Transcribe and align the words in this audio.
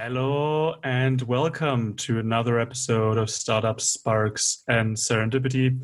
Hello 0.00 0.76
and 0.84 1.20
welcome 1.22 1.92
to 1.96 2.20
another 2.20 2.60
episode 2.60 3.18
of 3.18 3.28
Startup 3.28 3.80
Sparks 3.80 4.62
and 4.68 4.96
Serendipity. 4.96 5.76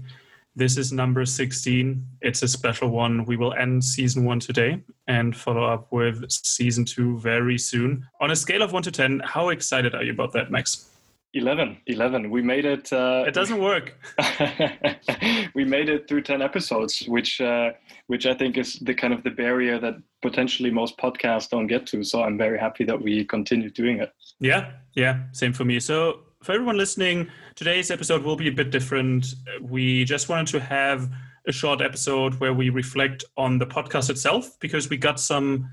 This 0.54 0.76
is 0.76 0.92
number 0.92 1.26
16. 1.26 2.06
It's 2.20 2.44
a 2.44 2.46
special 2.46 2.90
one. 2.90 3.24
We 3.24 3.36
will 3.36 3.54
end 3.54 3.82
season 3.82 4.24
one 4.24 4.38
today 4.38 4.84
and 5.08 5.36
follow 5.36 5.64
up 5.64 5.90
with 5.90 6.30
season 6.30 6.84
two 6.84 7.18
very 7.18 7.58
soon. 7.58 8.06
On 8.20 8.30
a 8.30 8.36
scale 8.36 8.62
of 8.62 8.72
one 8.72 8.84
to 8.84 8.92
10, 8.92 9.20
how 9.24 9.48
excited 9.48 9.96
are 9.96 10.04
you 10.04 10.12
about 10.12 10.32
that, 10.34 10.48
Max? 10.48 10.93
11 11.34 11.78
11 11.86 12.30
we 12.30 12.42
made 12.42 12.64
it 12.64 12.92
uh, 12.92 13.24
it 13.26 13.34
doesn't 13.34 13.60
work. 13.60 13.94
We 15.54 15.64
made 15.64 15.88
it 15.88 16.08
through 16.08 16.22
10 16.22 16.42
episodes 16.42 17.04
which 17.06 17.40
uh, 17.40 17.70
which 18.06 18.26
i 18.26 18.34
think 18.34 18.56
is 18.56 18.74
the 18.80 18.94
kind 18.94 19.12
of 19.12 19.22
the 19.22 19.30
barrier 19.30 19.78
that 19.78 19.94
potentially 20.22 20.70
most 20.70 20.96
podcasts 20.98 21.48
don't 21.48 21.66
get 21.66 21.86
to. 21.88 22.02
So 22.04 22.22
i'm 22.22 22.38
very 22.38 22.58
happy 22.58 22.84
that 22.84 23.00
we 23.00 23.24
continue 23.24 23.70
doing 23.70 23.98
it. 24.00 24.12
Yeah. 24.40 24.72
Yeah. 24.94 25.24
Same 25.32 25.52
for 25.52 25.64
me. 25.64 25.80
So 25.80 26.20
for 26.42 26.52
everyone 26.52 26.76
listening 26.76 27.28
today's 27.54 27.90
episode 27.90 28.22
will 28.22 28.36
be 28.36 28.48
a 28.48 28.52
bit 28.52 28.70
different. 28.70 29.26
We 29.60 30.04
just 30.04 30.28
wanted 30.28 30.48
to 30.52 30.60
have 30.60 31.10
a 31.46 31.52
short 31.52 31.80
episode 31.80 32.34
where 32.40 32.54
we 32.54 32.70
reflect 32.70 33.24
on 33.36 33.58
the 33.58 33.66
podcast 33.66 34.08
itself 34.10 34.58
because 34.60 34.88
we 34.88 34.96
got 34.96 35.20
some 35.20 35.68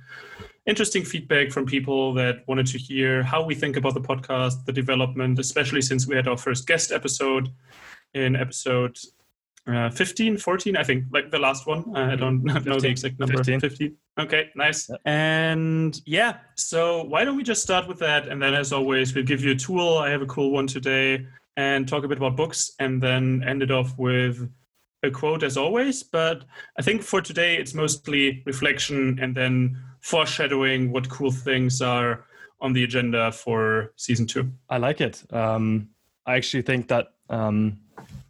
interesting 0.66 1.04
feedback 1.04 1.52
from 1.52 1.66
people 1.66 2.14
that 2.14 2.48
wanted 2.48 2.68
to 2.68 2.78
hear 2.78 3.24
how 3.24 3.44
we 3.44 3.56
think 3.56 3.78
about 3.78 3.94
the 3.94 4.02
podcast, 4.02 4.66
the 4.66 4.74
development, 4.74 5.40
especially 5.40 5.82
since 5.82 6.08
we 6.08 6.16
had 6.16 6.28
our 6.28 6.38
first 6.38 6.68
guest 6.68 6.92
episode 6.92 7.50
in 8.14 8.36
episode 8.36 8.98
uh, 9.68 9.90
15, 9.92 10.38
14, 10.38 10.76
I 10.76 10.84
think, 10.84 11.06
like 11.12 11.30
the 11.30 11.38
last 11.38 11.68
one. 11.68 11.96
I 11.96 12.16
don't 12.16 12.42
15, 12.42 12.64
know 12.66 12.80
the 12.80 12.90
exact 12.90 13.20
number. 13.20 13.38
15. 13.38 13.60
15. 13.60 13.96
Okay, 14.20 14.50
nice. 14.56 14.90
Yep. 14.90 15.00
And 15.06 16.02
yeah, 16.06 16.38
so 16.56 17.04
why 17.04 17.24
don't 17.24 17.38
we 17.38 17.44
just 17.44 17.62
start 17.62 17.88
with 17.88 18.00
that? 18.00 18.28
And 18.28 18.42
then, 18.42 18.54
as 18.54 18.74
always, 18.74 19.14
we'll 19.14 19.24
give 19.24 19.44
you 19.44 19.52
a 19.52 19.56
tool. 19.56 20.00
I 20.00 20.10
have 20.10 20.22
a 20.22 20.26
cool 20.26 20.52
one 20.52 20.68
today 20.68 21.26
and 21.58 21.88
talk 21.88 22.04
a 22.04 22.08
bit 22.08 22.18
about 22.18 22.36
books 22.36 22.72
and 22.80 23.02
then 23.02 23.44
end 23.46 23.62
it 23.62 23.72
off 23.72 23.98
with 23.98 24.50
a 25.04 25.12
quote 25.12 25.44
as 25.44 25.58
always. 25.58 26.02
But 26.02 26.44
I 26.78 26.82
think 26.82 27.04
for 27.04 27.22
today, 27.22 27.58
it's 27.58 27.74
mostly 27.74 28.42
reflection 28.46 29.20
and 29.22 29.36
then 29.36 29.78
foreshadowing 30.02 30.92
what 30.92 31.10
cool 31.10 31.32
things 31.32 31.82
are 31.82 32.26
on 32.60 32.74
the 32.74 32.84
agenda 32.84 33.32
for 33.32 33.94
season 33.96 34.28
two. 34.28 34.52
I 34.70 34.78
like 34.78 35.02
it. 35.02 35.24
Um, 35.34 35.90
I 36.26 36.36
actually 36.36 36.62
think 36.62 36.88
that, 36.90 37.14
um, 37.30 37.80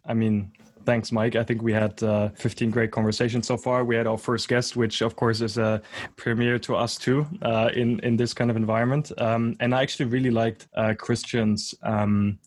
I 0.06 0.14
mean, 0.14 0.52
thanks, 0.84 1.12
Mike. 1.12 1.36
I 1.36 1.44
think 1.44 1.62
we 1.62 1.72
had 1.72 2.02
uh, 2.02 2.30
15 2.30 2.70
great 2.70 2.90
conversations 2.90 3.46
so 3.46 3.56
far. 3.56 3.84
We 3.84 3.96
had 3.96 4.06
our 4.06 4.18
first 4.18 4.48
guest, 4.48 4.76
which 4.76 5.02
of 5.02 5.16
course 5.16 5.40
is 5.40 5.58
a 5.58 5.82
premiere 6.16 6.58
to 6.60 6.76
us 6.76 6.96
too 6.96 7.26
uh, 7.42 7.70
in 7.74 8.00
in 8.00 8.16
this 8.16 8.34
kind 8.34 8.50
of 8.50 8.56
environment. 8.56 9.12
Um, 9.18 9.56
and 9.60 9.74
I 9.74 9.82
actually 9.82 10.06
really 10.06 10.30
liked 10.30 10.68
uh, 10.74 10.94
Christian's 10.98 11.74
um, 11.82 12.38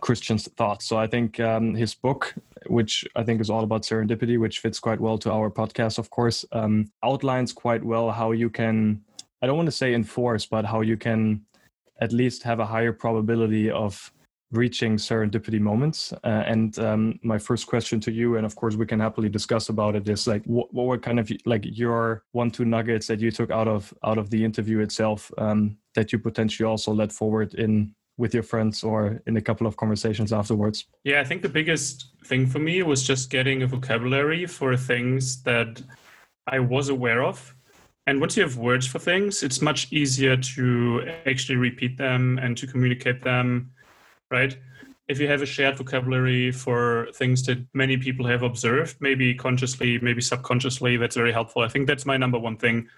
Christian's 0.00 0.48
thoughts. 0.56 0.86
So 0.86 0.96
I 0.98 1.06
think 1.06 1.38
um, 1.40 1.74
his 1.74 1.94
book, 1.94 2.34
which 2.66 3.04
I 3.16 3.22
think 3.22 3.40
is 3.40 3.50
all 3.50 3.64
about 3.64 3.82
serendipity, 3.82 4.38
which 4.38 4.60
fits 4.60 4.78
quite 4.80 5.00
well 5.00 5.18
to 5.18 5.32
our 5.32 5.50
podcast, 5.50 5.98
of 5.98 6.10
course, 6.10 6.44
um, 6.52 6.90
outlines 7.02 7.52
quite 7.52 7.84
well 7.84 8.10
how 8.10 8.32
you 8.32 8.50
can, 8.50 9.02
I 9.40 9.46
don't 9.46 9.56
want 9.56 9.68
to 9.68 9.72
say 9.72 9.94
enforce, 9.94 10.46
but 10.46 10.64
how 10.64 10.80
you 10.80 10.96
can 10.96 11.44
at 12.00 12.12
least 12.12 12.42
have 12.42 12.60
a 12.60 12.66
higher 12.66 12.92
probability 12.92 13.70
of 13.70 14.12
reaching 14.52 14.96
serendipity 14.96 15.58
moments. 15.58 16.12
Uh, 16.24 16.44
and 16.46 16.78
um, 16.78 17.18
my 17.22 17.38
first 17.38 17.66
question 17.66 17.98
to 18.00 18.12
you, 18.12 18.36
and 18.36 18.44
of 18.44 18.54
course 18.54 18.76
we 18.76 18.86
can 18.86 19.00
happily 19.00 19.28
discuss 19.28 19.68
about 19.68 19.96
it, 19.96 20.08
is 20.08 20.26
like 20.26 20.44
what, 20.44 20.72
what 20.72 20.86
were 20.86 20.98
kind 20.98 21.18
of 21.18 21.30
like 21.46 21.64
your 21.64 22.22
one 22.32 22.50
two 22.50 22.64
nuggets 22.64 23.06
that 23.06 23.20
you 23.20 23.30
took 23.30 23.50
out 23.50 23.66
of 23.66 23.92
out 24.04 24.18
of 24.18 24.30
the 24.30 24.44
interview 24.44 24.80
itself 24.80 25.30
um, 25.38 25.76
that 25.94 26.12
you 26.12 26.18
potentially 26.18 26.66
also 26.66 26.92
led 26.92 27.12
forward 27.12 27.54
in 27.54 27.94
with 28.18 28.34
your 28.34 28.42
friends 28.42 28.82
or 28.84 29.22
in 29.26 29.36
a 29.36 29.40
couple 29.40 29.66
of 29.66 29.76
conversations 29.76 30.32
afterwards? 30.32 30.86
Yeah, 31.04 31.20
I 31.20 31.24
think 31.24 31.42
the 31.42 31.48
biggest 31.48 32.12
thing 32.26 32.46
for 32.46 32.58
me 32.58 32.82
was 32.82 33.02
just 33.02 33.30
getting 33.30 33.62
a 33.62 33.66
vocabulary 33.66 34.46
for 34.46 34.76
things 34.76 35.42
that 35.42 35.82
I 36.46 36.58
was 36.58 36.88
aware 36.88 37.22
of. 37.22 37.54
And 38.06 38.20
once 38.20 38.36
you 38.36 38.42
have 38.42 38.56
words 38.56 38.86
for 38.86 38.98
things, 38.98 39.42
it's 39.42 39.62
much 39.62 39.92
easier 39.92 40.36
to 40.36 41.12
actually 41.24 41.56
repeat 41.56 41.96
them 41.96 42.38
and 42.38 42.56
to 42.56 42.66
communicate 42.66 43.22
them, 43.22 43.70
right? 44.30 44.56
If 45.08 45.20
you 45.20 45.28
have 45.28 45.42
a 45.42 45.46
shared 45.46 45.78
vocabulary 45.78 46.50
for 46.52 47.08
things 47.14 47.44
that 47.46 47.64
many 47.74 47.96
people 47.96 48.26
have 48.26 48.42
observed, 48.42 48.96
maybe 49.00 49.34
consciously, 49.34 49.98
maybe 50.00 50.20
subconsciously, 50.20 50.96
that's 50.96 51.16
very 51.16 51.32
helpful. 51.32 51.62
I 51.62 51.68
think 51.68 51.86
that's 51.86 52.06
my 52.06 52.16
number 52.16 52.38
one 52.38 52.56
thing. 52.56 52.88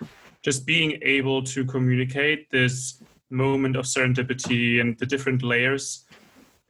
Just 0.42 0.66
being 0.66 0.98
able 1.02 1.42
to 1.44 1.64
communicate 1.64 2.50
this 2.50 3.02
moment 3.30 3.76
of 3.76 3.84
serendipity 3.84 4.80
and 4.80 4.98
the 4.98 5.06
different 5.06 5.42
layers 5.42 6.04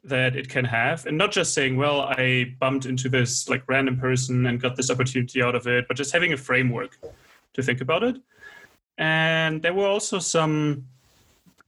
that 0.05 0.37
it 0.37 0.49
can 0.49 0.65
have. 0.65 1.07
And 1.07 1.17
not 1.17 1.33
just 1.33 1.55
saying 1.55 1.77
well 1.77 2.03
i 2.03 2.55
bumped 2.59 2.87
into 2.87 3.09
this 3.09 3.49
like 3.49 3.63
random 3.67 3.99
person 3.99 4.47
and 4.47 4.61
got 4.61 4.77
this 4.77 4.91
opportunity 4.91 5.43
out 5.43 5.55
of 5.55 5.67
it 5.67 5.87
but 5.89 5.97
just 5.97 6.13
having 6.13 6.33
a 6.33 6.37
framework 6.37 6.99
to 7.55 7.63
think 7.63 7.81
about 7.81 8.03
it. 8.03 8.17
And 8.99 9.63
there 9.63 9.75
were 9.75 9.87
also 9.87 10.19
some 10.19 10.87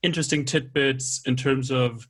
interesting 0.03 0.45
tidbits 0.45 1.23
in 1.27 1.37
terms 1.37 1.71
of 1.71 2.07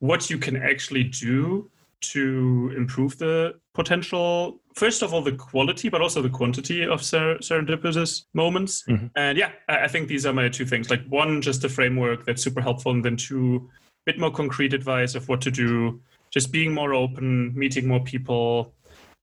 what 0.00 0.30
you 0.30 0.38
can 0.38 0.56
actually 0.56 1.04
do 1.04 1.70
to 2.00 2.72
improve 2.76 3.18
the 3.18 3.58
potential 3.74 4.60
first 4.78 5.02
of 5.02 5.12
all 5.12 5.22
the 5.22 5.32
quality 5.32 5.88
but 5.88 6.00
also 6.00 6.22
the 6.22 6.30
quantity 6.30 6.84
of 6.84 7.02
ser- 7.02 7.38
serendipitous 7.38 8.24
moments. 8.34 8.84
Mm-hmm. 8.88 9.06
and 9.16 9.36
yeah 9.36 9.50
I-, 9.68 9.84
I 9.84 9.88
think 9.88 10.08
these 10.08 10.24
are 10.26 10.32
my 10.32 10.48
two 10.48 10.64
things. 10.64 10.90
Like 10.90 11.04
one 11.08 11.42
just 11.42 11.64
a 11.64 11.68
framework 11.68 12.24
that's 12.24 12.42
super 12.42 12.60
helpful 12.60 12.92
and 12.92 13.04
then 13.04 13.16
two 13.16 13.68
a 13.68 14.12
bit 14.12 14.18
more 14.18 14.30
concrete 14.30 14.72
advice 14.72 15.14
of 15.14 15.28
what 15.28 15.40
to 15.42 15.50
do. 15.50 16.00
Just 16.30 16.52
being 16.52 16.72
more 16.74 16.94
open 16.94 17.54
meeting 17.58 17.86
more 17.88 18.00
people 18.00 18.74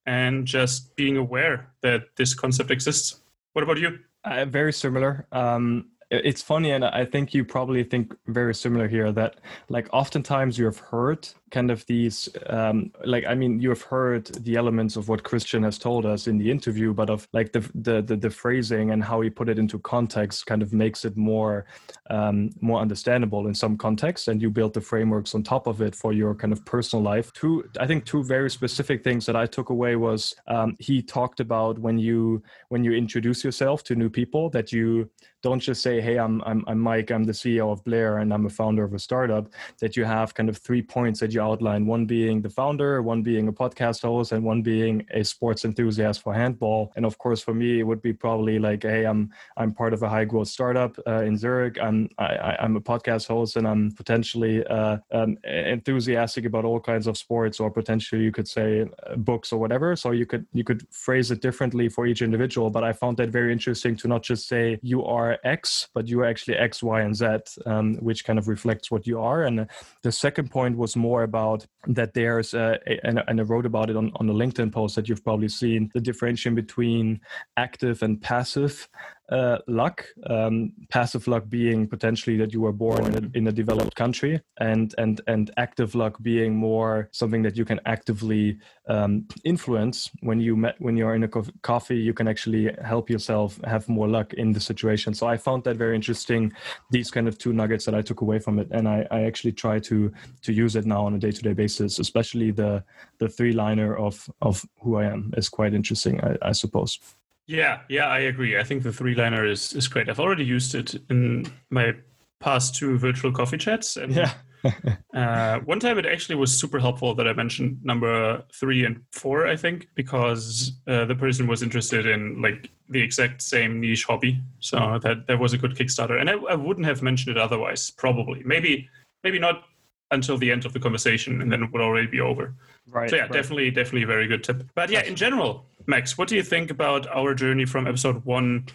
and 0.05 0.45
just 0.45 0.95
being 0.95 1.17
aware 1.17 1.71
that 1.81 2.01
this 2.15 2.33
concept 2.33 2.71
exists. 2.71 3.21
What 3.53 3.63
about 3.63 3.79
you? 3.79 3.99
Uh, 4.23 4.45
very 4.45 4.73
similar. 4.73 5.27
Um, 5.31 5.89
it's 6.11 6.41
funny 6.41 6.71
and 6.71 6.85
i 6.85 7.03
think 7.03 7.33
you 7.33 7.43
probably 7.43 7.83
think 7.83 8.15
very 8.27 8.53
similar 8.53 8.87
here 8.87 9.11
that 9.11 9.37
like 9.69 9.87
oftentimes 9.91 10.57
you 10.57 10.65
have 10.65 10.77
heard 10.77 11.27
kind 11.55 11.71
of 11.71 11.85
these 11.85 12.17
um, 12.47 12.91
like 13.05 13.23
i 13.25 13.33
mean 13.33 13.61
you 13.61 13.69
have 13.69 13.81
heard 13.81 14.25
the 14.47 14.55
elements 14.61 14.97
of 14.97 15.07
what 15.07 15.23
christian 15.23 15.63
has 15.63 15.77
told 15.77 16.05
us 16.05 16.27
in 16.27 16.37
the 16.37 16.51
interview 16.51 16.93
but 16.93 17.09
of 17.09 17.29
like 17.31 17.53
the 17.53 17.61
the 17.87 18.01
the, 18.01 18.17
the 18.25 18.29
phrasing 18.29 18.91
and 18.91 19.01
how 19.01 19.21
he 19.21 19.29
put 19.29 19.47
it 19.47 19.57
into 19.57 19.79
context 19.79 20.45
kind 20.45 20.61
of 20.61 20.73
makes 20.73 21.05
it 21.05 21.15
more 21.15 21.65
um, 22.09 22.49
more 22.59 22.79
understandable 22.85 23.47
in 23.47 23.55
some 23.55 23.77
context 23.77 24.27
and 24.27 24.41
you 24.41 24.49
build 24.49 24.73
the 24.73 24.81
frameworks 24.81 25.33
on 25.33 25.43
top 25.43 25.65
of 25.65 25.81
it 25.81 25.95
for 25.95 26.11
your 26.11 26.35
kind 26.35 26.51
of 26.51 26.59
personal 26.65 27.01
life. 27.01 27.31
Two 27.31 27.53
i 27.79 27.87
think 27.87 28.03
two 28.03 28.21
very 28.35 28.49
specific 28.49 29.01
things 29.01 29.25
that 29.25 29.37
i 29.43 29.45
took 29.45 29.69
away 29.69 29.95
was 29.95 30.35
um, 30.47 30.75
he 30.79 31.01
talked 31.01 31.39
about 31.39 31.79
when 31.79 31.97
you 31.97 32.43
when 32.67 32.83
you 32.83 32.91
introduce 32.91 33.45
yourself 33.45 33.77
to 33.85 33.95
new 33.95 34.09
people 34.09 34.49
that 34.49 34.73
you 34.73 35.09
don't 35.45 35.59
just 35.59 35.81
say 35.87 36.01
hey 36.01 36.17
I'm, 36.17 36.41
I'm 36.49 36.63
i'm 36.69 36.79
mike 36.79 37.11
i'm 37.11 37.23
the 37.23 37.37
ceo 37.41 37.71
of 37.71 37.83
blair 37.83 38.17
and 38.17 38.33
i'm 38.33 38.47
a 38.47 38.49
founder 38.49 38.83
of 38.83 38.93
a 38.95 38.99
startup 39.07 39.45
that 39.79 39.95
you 39.95 40.03
have 40.03 40.33
kind 40.33 40.49
of 40.49 40.57
three 40.57 40.81
points 40.81 41.19
that 41.19 41.31
you 41.33 41.39
outline 41.45 41.85
one 41.85 42.05
being 42.05 42.41
the 42.41 42.49
founder, 42.49 43.01
one 43.01 43.21
being 43.21 43.47
a 43.47 43.53
podcast 43.53 44.01
host, 44.01 44.31
and 44.31 44.43
one 44.43 44.61
being 44.61 45.05
a 45.11 45.23
sports 45.23 45.65
enthusiast 45.65 46.21
for 46.21 46.33
handball. 46.33 46.91
And 46.95 47.05
of 47.05 47.17
course, 47.17 47.41
for 47.41 47.53
me, 47.53 47.79
it 47.79 47.83
would 47.83 48.01
be 48.01 48.13
probably 48.13 48.59
like, 48.59 48.83
hey, 48.83 49.05
I'm 49.05 49.31
I'm 49.57 49.71
part 49.73 49.93
of 49.93 50.03
a 50.03 50.09
high 50.09 50.25
growth 50.25 50.47
startup 50.47 50.97
uh, 51.07 51.23
in 51.23 51.37
Zurich. 51.37 51.77
I'm 51.81 52.09
I, 52.17 52.55
am 52.59 52.75
a 52.75 52.81
podcast 52.81 53.27
host, 53.27 53.55
and 53.57 53.67
I'm 53.67 53.91
potentially 53.91 54.65
uh, 54.65 54.97
um, 55.11 55.37
enthusiastic 55.43 56.45
about 56.45 56.65
all 56.65 56.79
kinds 56.79 57.07
of 57.07 57.17
sports, 57.17 57.59
or 57.59 57.69
potentially 57.71 58.23
you 58.23 58.31
could 58.31 58.47
say 58.47 58.69
uh, 58.81 59.15
books 59.15 59.51
or 59.53 59.59
whatever. 59.59 59.95
So 59.95 60.11
you 60.11 60.25
could 60.25 60.45
you 60.53 60.63
could 60.63 60.81
phrase 60.91 61.31
it 61.31 61.41
differently 61.41 61.89
for 61.89 62.05
each 62.07 62.21
individual. 62.21 62.69
But 62.69 62.83
I 62.83 62.93
found 62.93 63.17
that 63.17 63.29
very 63.29 63.51
interesting 63.51 63.95
to 63.97 64.07
not 64.07 64.23
just 64.23 64.47
say 64.47 64.79
you 64.81 65.03
are 65.05 65.37
X, 65.43 65.87
but 65.93 66.07
you 66.07 66.21
are 66.21 66.25
actually 66.25 66.57
X, 66.57 66.83
Y, 66.83 67.01
and 67.01 67.15
Z, 67.15 67.25
um, 67.65 67.95
which 67.97 68.25
kind 68.25 68.39
of 68.39 68.47
reflects 68.47 68.91
what 68.91 69.07
you 69.07 69.19
are. 69.19 69.43
And 69.43 69.67
the 70.01 70.11
second 70.11 70.51
point 70.51 70.77
was 70.77 70.95
more 70.95 71.23
about 71.25 71.65
that 71.87 72.13
there's 72.13 72.53
uh, 72.53 72.77
a, 72.87 72.99
and, 73.05 73.21
and 73.27 73.39
I 73.39 73.43
wrote 73.43 73.65
about 73.65 73.89
it 73.89 73.97
on, 73.97 74.11
on 74.15 74.27
the 74.27 74.33
LinkedIn 74.33 74.71
post 74.71 74.95
that 74.95 75.09
you've 75.09 75.23
probably 75.23 75.49
seen 75.49 75.91
the 75.93 75.99
differentiation 75.99 76.55
between 76.55 77.19
active 77.57 78.01
and 78.01 78.21
passive 78.21 78.87
uh, 79.29 79.57
luck. 79.67 80.05
Um, 80.27 80.73
passive 80.89 81.27
luck 81.27 81.49
being 81.49 81.87
potentially 81.87 82.37
that 82.37 82.53
you 82.53 82.61
were 82.61 82.71
born 82.71 83.05
in 83.05 83.15
a, 83.15 83.37
in 83.37 83.47
a, 83.47 83.51
developed 83.51 83.95
country, 83.95 84.41
and 84.59 84.93
and 84.97 85.21
and 85.27 85.51
active 85.57 85.95
luck 85.95 86.21
being 86.21 86.55
more 86.55 87.09
something 87.11 87.41
that 87.43 87.57
you 87.57 87.65
can 87.65 87.79
actively 87.85 88.59
um, 88.87 89.27
influence. 89.43 90.11
When 90.21 90.39
you 90.39 90.55
met 90.55 90.75
when 90.79 90.95
you're 90.95 91.15
in 91.15 91.23
a 91.23 91.27
co- 91.27 91.45
coffee, 91.63 91.97
you 91.97 92.13
can 92.13 92.27
actually 92.27 92.71
help 92.83 93.09
yourself 93.09 93.59
have 93.63 93.89
more 93.89 94.07
luck 94.07 94.33
in 94.33 94.51
the 94.51 94.59
situation. 94.59 95.13
So 95.13 95.27
I 95.27 95.37
found 95.37 95.63
that 95.63 95.77
very 95.77 95.95
interesting. 95.95 96.53
These 96.91 97.09
kind 97.09 97.27
of 97.27 97.37
two 97.37 97.53
nuggets 97.53 97.85
that 97.85 97.95
I 97.95 98.01
took 98.01 98.21
away 98.21 98.39
from 98.39 98.59
it, 98.59 98.67
and 98.71 98.87
I, 98.87 99.07
I 99.09 99.23
actually 99.23 99.53
try 99.53 99.79
to 99.79 100.11
to 100.43 100.53
use 100.53 100.75
it 100.75 100.85
now 100.85 101.05
on 101.05 101.15
a 101.15 101.19
day 101.19 101.31
to 101.31 101.41
day 101.41 101.53
basis. 101.53 101.97
Especially 101.99 102.51
the 102.51 102.83
the 103.17 103.29
three 103.29 103.53
liner 103.53 103.95
of 103.95 104.29
of 104.41 104.65
who 104.81 104.97
I 104.97 105.05
am 105.05 105.33
is 105.35 105.49
quite 105.49 105.73
interesting. 105.73 106.21
I, 106.21 106.49
I 106.49 106.51
suppose. 106.51 106.99
Yeah, 107.47 107.81
yeah, 107.89 108.07
I 108.07 108.19
agree. 108.19 108.57
I 108.57 108.63
think 108.63 108.83
the 108.83 108.91
three 108.91 109.15
liner 109.15 109.45
is 109.45 109.73
is 109.73 109.87
great. 109.87 110.09
I've 110.09 110.19
already 110.19 110.45
used 110.45 110.75
it 110.75 110.95
in 111.09 111.45
my 111.69 111.93
past 112.39 112.75
two 112.75 112.97
virtual 112.97 113.31
coffee 113.31 113.57
chats. 113.57 113.97
And 113.97 114.13
Yeah. 114.13 114.33
uh, 115.13 115.59
one 115.59 115.79
time 115.79 115.99
it 115.99 116.07
actually 116.07 116.35
was 116.35 116.57
super 116.57 116.79
helpful 116.79 117.13
that 117.13 117.27
I 117.27 117.33
mentioned 117.33 117.77
number 117.83 118.43
three 118.51 118.83
and 118.83 119.01
four, 119.11 119.45
I 119.45 119.55
think, 119.55 119.87
because 119.93 120.71
uh, 120.87 121.05
the 121.05 121.13
person 121.13 121.45
was 121.45 121.61
interested 121.61 122.07
in 122.07 122.41
like 122.41 122.71
the 122.89 122.99
exact 123.01 123.43
same 123.43 123.79
niche 123.79 124.05
hobby. 124.05 124.41
So 124.59 124.99
that 125.03 125.27
that 125.27 125.39
was 125.39 125.53
a 125.53 125.57
good 125.57 125.75
Kickstarter, 125.75 126.19
and 126.19 126.29
I, 126.29 126.33
I 126.33 126.55
wouldn't 126.55 126.87
have 126.87 127.03
mentioned 127.03 127.37
it 127.37 127.41
otherwise. 127.41 127.91
Probably, 127.91 128.41
maybe, 128.43 128.89
maybe 129.23 129.37
not 129.37 129.65
until 130.11 130.37
the 130.37 130.51
end 130.51 130.65
of 130.65 130.73
the 130.73 130.79
conversation, 130.79 131.41
and 131.41 131.51
then 131.51 131.63
it 131.63 131.71
would 131.71 131.81
already 131.81 132.07
be 132.07 132.19
over. 132.19 132.55
Right. 132.87 133.09
So 133.09 133.15
yeah, 133.17 133.23
right. 133.23 133.31
definitely, 133.31 133.69
definitely 133.71 134.03
a 134.03 134.07
very 134.07 134.27
good 134.27 134.43
tip. 134.43 134.63
But 134.73 134.89
yeah, 134.89 135.03
in 135.03 135.15
general, 135.15 135.65
Max, 135.87 136.17
what 136.17 136.27
do 136.27 136.35
you 136.35 136.43
think 136.43 136.71
about 136.71 137.07
our 137.07 137.35
journey 137.35 137.65
from 137.65 137.87
episode 137.87 138.25
one 138.25 138.65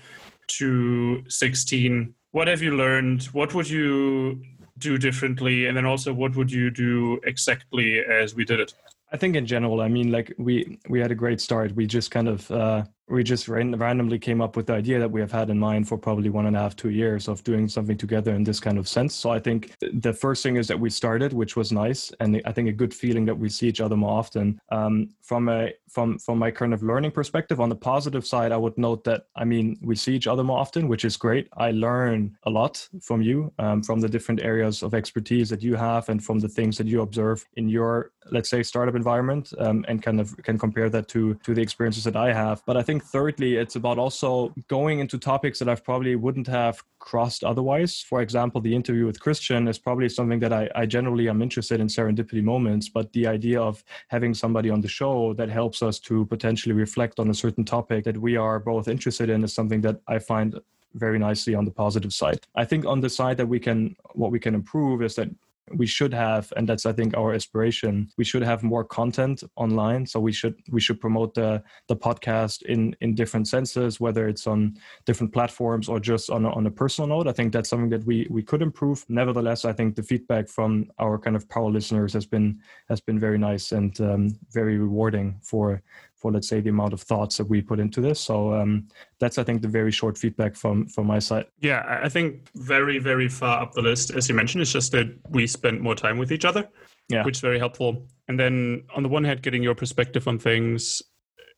to 0.58 1.24
sixteen? 1.28 2.14
What 2.30 2.46
have 2.46 2.62
you 2.62 2.76
learned? 2.76 3.24
What 3.32 3.52
would 3.54 3.68
you 3.68 4.40
do 4.78 4.96
differently? 4.96 5.66
And 5.66 5.76
then 5.76 5.86
also, 5.86 6.12
what 6.12 6.36
would 6.36 6.52
you 6.52 6.70
do 6.70 7.20
exactly 7.24 8.00
as 8.00 8.34
we 8.34 8.44
did 8.44 8.60
it? 8.60 8.74
I 9.12 9.16
think 9.16 9.34
in 9.34 9.44
general, 9.44 9.80
I 9.80 9.88
mean, 9.88 10.12
like 10.12 10.32
we 10.38 10.78
we 10.88 11.00
had 11.00 11.10
a 11.10 11.16
great 11.16 11.40
start. 11.40 11.74
We 11.74 11.84
just 11.84 12.12
kind 12.12 12.28
of 12.28 12.48
uh, 12.48 12.84
we 13.08 13.24
just 13.24 13.48
ran, 13.48 13.74
randomly 13.76 14.20
came 14.20 14.40
up 14.40 14.54
with 14.54 14.66
the 14.66 14.74
idea 14.74 15.00
that 15.00 15.10
we 15.10 15.20
have 15.20 15.32
had 15.32 15.50
in 15.50 15.58
mind 15.58 15.88
for 15.88 15.98
probably 15.98 16.30
one 16.30 16.46
and 16.46 16.56
a 16.56 16.60
half, 16.60 16.76
two 16.76 16.90
years 16.90 17.26
of 17.26 17.42
doing 17.42 17.66
something 17.66 17.96
together 17.96 18.32
in 18.32 18.44
this 18.44 18.60
kind 18.60 18.78
of 18.78 18.86
sense. 18.86 19.16
So 19.16 19.30
I 19.30 19.40
think 19.40 19.74
the 19.80 20.12
first 20.12 20.44
thing 20.44 20.54
is 20.54 20.68
that 20.68 20.78
we 20.78 20.90
started, 20.90 21.32
which 21.32 21.56
was 21.56 21.72
nice, 21.72 22.12
and 22.20 22.40
I 22.44 22.52
think 22.52 22.68
a 22.68 22.72
good 22.72 22.94
feeling 22.94 23.24
that 23.24 23.36
we 23.36 23.48
see 23.48 23.66
each 23.66 23.80
other 23.80 23.96
more 23.96 24.16
often. 24.16 24.60
Um, 24.70 25.08
from 25.22 25.48
a 25.48 25.72
from 25.90 26.18
from 26.18 26.38
my 26.38 26.50
kind 26.50 26.72
of 26.72 26.82
learning 26.82 27.10
perspective, 27.10 27.60
on 27.60 27.68
the 27.68 27.76
positive 27.76 28.26
side, 28.26 28.52
I 28.52 28.56
would 28.56 28.78
note 28.78 29.04
that 29.04 29.26
I 29.36 29.44
mean 29.44 29.76
we 29.82 29.96
see 29.96 30.14
each 30.14 30.26
other 30.26 30.44
more 30.44 30.58
often, 30.58 30.88
which 30.88 31.04
is 31.04 31.16
great. 31.16 31.48
I 31.56 31.72
learn 31.72 32.36
a 32.44 32.50
lot 32.50 32.88
from 33.02 33.22
you, 33.22 33.52
um, 33.58 33.82
from 33.82 34.00
the 34.00 34.08
different 34.08 34.42
areas 34.42 34.82
of 34.82 34.94
expertise 34.94 35.48
that 35.50 35.62
you 35.62 35.74
have, 35.74 36.08
and 36.08 36.22
from 36.22 36.38
the 36.38 36.48
things 36.48 36.78
that 36.78 36.86
you 36.86 37.02
observe 37.02 37.44
in 37.56 37.68
your 37.68 38.12
let's 38.30 38.50
say 38.50 38.62
startup 38.62 38.94
environment, 38.94 39.52
um, 39.58 39.84
and 39.88 40.02
kind 40.02 40.20
of 40.20 40.36
can 40.42 40.58
compare 40.58 40.88
that 40.90 41.08
to 41.08 41.34
to 41.46 41.54
the 41.54 41.62
experiences 41.62 42.04
that 42.04 42.16
I 42.16 42.32
have. 42.32 42.62
But 42.66 42.76
I 42.76 42.82
think 42.82 43.04
thirdly, 43.04 43.56
it's 43.56 43.76
about 43.76 43.98
also 43.98 44.54
going 44.68 45.00
into 45.00 45.18
topics 45.18 45.58
that 45.58 45.68
I 45.68 45.74
probably 45.74 46.14
wouldn't 46.16 46.46
have 46.46 46.82
crossed 47.00 47.42
otherwise. 47.42 48.00
For 48.00 48.20
example, 48.20 48.60
the 48.60 48.74
interview 48.74 49.06
with 49.06 49.18
Christian 49.20 49.66
is 49.66 49.78
probably 49.78 50.08
something 50.08 50.38
that 50.40 50.52
I, 50.52 50.68
I 50.74 50.86
generally 50.86 51.28
am 51.28 51.42
interested 51.42 51.80
in 51.80 51.88
serendipity 51.88 52.42
moments, 52.42 52.88
but 52.88 53.12
the 53.12 53.26
idea 53.26 53.60
of 53.60 53.82
having 54.08 54.34
somebody 54.34 54.70
on 54.70 54.80
the 54.82 54.88
show 54.88 55.34
that 55.34 55.48
helps 55.48 55.79
us 55.82 55.98
to 56.00 56.26
potentially 56.26 56.74
reflect 56.74 57.18
on 57.18 57.30
a 57.30 57.34
certain 57.34 57.64
topic 57.64 58.04
that 58.04 58.16
we 58.16 58.36
are 58.36 58.58
both 58.58 58.88
interested 58.88 59.30
in 59.30 59.44
is 59.44 59.52
something 59.52 59.80
that 59.82 60.00
I 60.06 60.18
find 60.18 60.60
very 60.94 61.18
nicely 61.18 61.54
on 61.54 61.64
the 61.64 61.70
positive 61.70 62.12
side. 62.12 62.40
I 62.54 62.64
think 62.64 62.84
on 62.84 63.00
the 63.00 63.08
side 63.08 63.36
that 63.36 63.46
we 63.46 63.60
can 63.60 63.96
what 64.14 64.30
we 64.30 64.40
can 64.40 64.54
improve 64.54 65.02
is 65.02 65.14
that 65.16 65.28
we 65.74 65.86
should 65.86 66.12
have 66.12 66.52
and 66.56 66.68
that's 66.68 66.86
i 66.86 66.92
think 66.92 67.16
our 67.16 67.34
aspiration 67.34 68.08
we 68.16 68.24
should 68.24 68.42
have 68.42 68.62
more 68.62 68.84
content 68.84 69.42
online. 69.56 70.06
So 70.06 70.20
we 70.20 70.32
should 70.32 70.56
we 70.70 70.80
should 70.80 71.00
promote 71.00 71.34
the 71.34 71.62
the 71.88 71.96
podcast 71.96 72.62
in 72.62 72.94
in 73.00 73.14
different 73.14 73.48
senses 73.48 74.00
whether 74.00 74.28
it's 74.28 74.46
on 74.46 74.76
different 75.06 75.32
platforms 75.32 75.88
or 75.88 76.00
just 76.00 76.30
on 76.30 76.44
a, 76.44 76.50
on 76.50 76.66
a 76.66 76.70
personal 76.70 77.08
note. 77.08 77.26
I 77.28 77.32
think 77.32 77.52
that's 77.52 77.68
something 77.68 77.90
that 77.90 78.04
we 78.04 78.26
we 78.30 78.42
could 78.42 78.62
improve. 78.62 79.04
Nevertheless 79.08 79.64
i 79.64 79.72
think 79.72 79.94
the 79.94 80.02
feedback 80.02 80.48
from 80.48 80.90
our 80.98 81.18
kind 81.18 81.36
of 81.36 81.48
power 81.48 81.70
listeners 81.70 82.12
has 82.12 82.26
been 82.26 82.60
has 82.88 83.00
been 83.00 83.18
very 83.18 83.38
nice 83.38 83.72
and 83.72 84.00
um, 84.00 84.22
very 84.52 84.78
rewarding 84.78 85.38
for 85.42 85.82
for 86.20 86.30
let's 86.30 86.48
say 86.48 86.60
the 86.60 86.70
amount 86.70 86.92
of 86.92 87.00
thoughts 87.00 87.36
that 87.38 87.46
we 87.46 87.60
put 87.62 87.80
into 87.80 88.00
this 88.00 88.20
so 88.20 88.52
um, 88.54 88.86
that's 89.18 89.38
i 89.38 89.42
think 89.44 89.62
the 89.62 89.68
very 89.68 89.90
short 89.90 90.16
feedback 90.18 90.54
from 90.54 90.86
from 90.88 91.06
my 91.06 91.18
side 91.18 91.46
Yeah, 91.60 92.00
I- 92.04 92.08
think 92.10 92.48
very, 92.54 92.98
very 92.98 93.28
far 93.28 93.62
up 93.62 93.72
the 93.72 93.82
list, 93.82 94.10
as 94.10 94.28
you 94.28 94.34
mentioned, 94.34 94.62
it's 94.62 94.72
just 94.72 94.92
that 94.92 95.08
we 95.30 95.46
spend 95.46 95.80
more 95.80 95.94
time 95.94 96.18
with 96.18 96.30
each 96.32 96.44
other, 96.44 96.68
Yeah. 97.08 97.24
which 97.24 97.36
is 97.36 97.40
very 97.40 97.58
helpful. 97.58 97.90
And 98.28 98.36
then 98.38 98.82
on 98.96 99.02
the 99.04 99.08
one 99.08 99.24
hand, 99.24 99.42
getting 99.42 99.62
your 99.62 99.74
perspective 99.76 100.26
on 100.28 100.38
things 100.38 101.02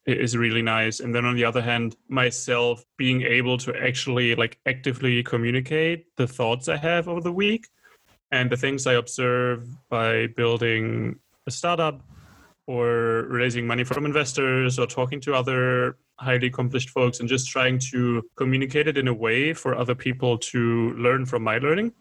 is 0.06 0.36
really 0.36 0.62
nice. 0.62 1.00
And 1.00 1.14
then 1.14 1.24
on 1.24 1.36
the 1.36 1.44
other 1.44 1.62
hand, 1.62 1.96
myself 2.08 2.84
being 2.98 3.22
able 3.22 3.56
to 3.64 3.70
actually 3.88 4.34
like 4.34 4.58
actively 4.66 5.22
communicate 5.22 6.04
the 6.16 6.26
thoughts 6.26 6.68
I 6.68 6.76
have 6.76 7.08
over 7.08 7.20
the 7.22 7.32
week 7.32 7.64
and 8.30 8.50
the 8.50 8.56
things 8.64 8.86
I 8.86 8.94
observe 8.94 9.58
by 9.88 10.26
building 10.36 11.16
a 11.46 11.50
startup 11.50 11.96
or 12.66 13.26
raising 13.28 13.66
money 13.66 13.84
from 13.84 14.06
investors 14.06 14.78
or 14.78 14.86
talking 14.86 15.20
to 15.20 15.34
other 15.34 15.96
highly 16.18 16.46
accomplished 16.46 16.90
folks 16.90 17.20
and 17.20 17.28
just 17.28 17.48
trying 17.48 17.78
to 17.78 18.22
communicate 18.36 18.86
it 18.86 18.96
in 18.96 19.08
a 19.08 19.14
way 19.14 19.52
for 19.52 19.74
other 19.74 19.94
people 19.94 20.38
to 20.38 20.92
learn 20.92 21.26
from 21.26 21.42
my 21.42 21.58
learning. 21.58 21.92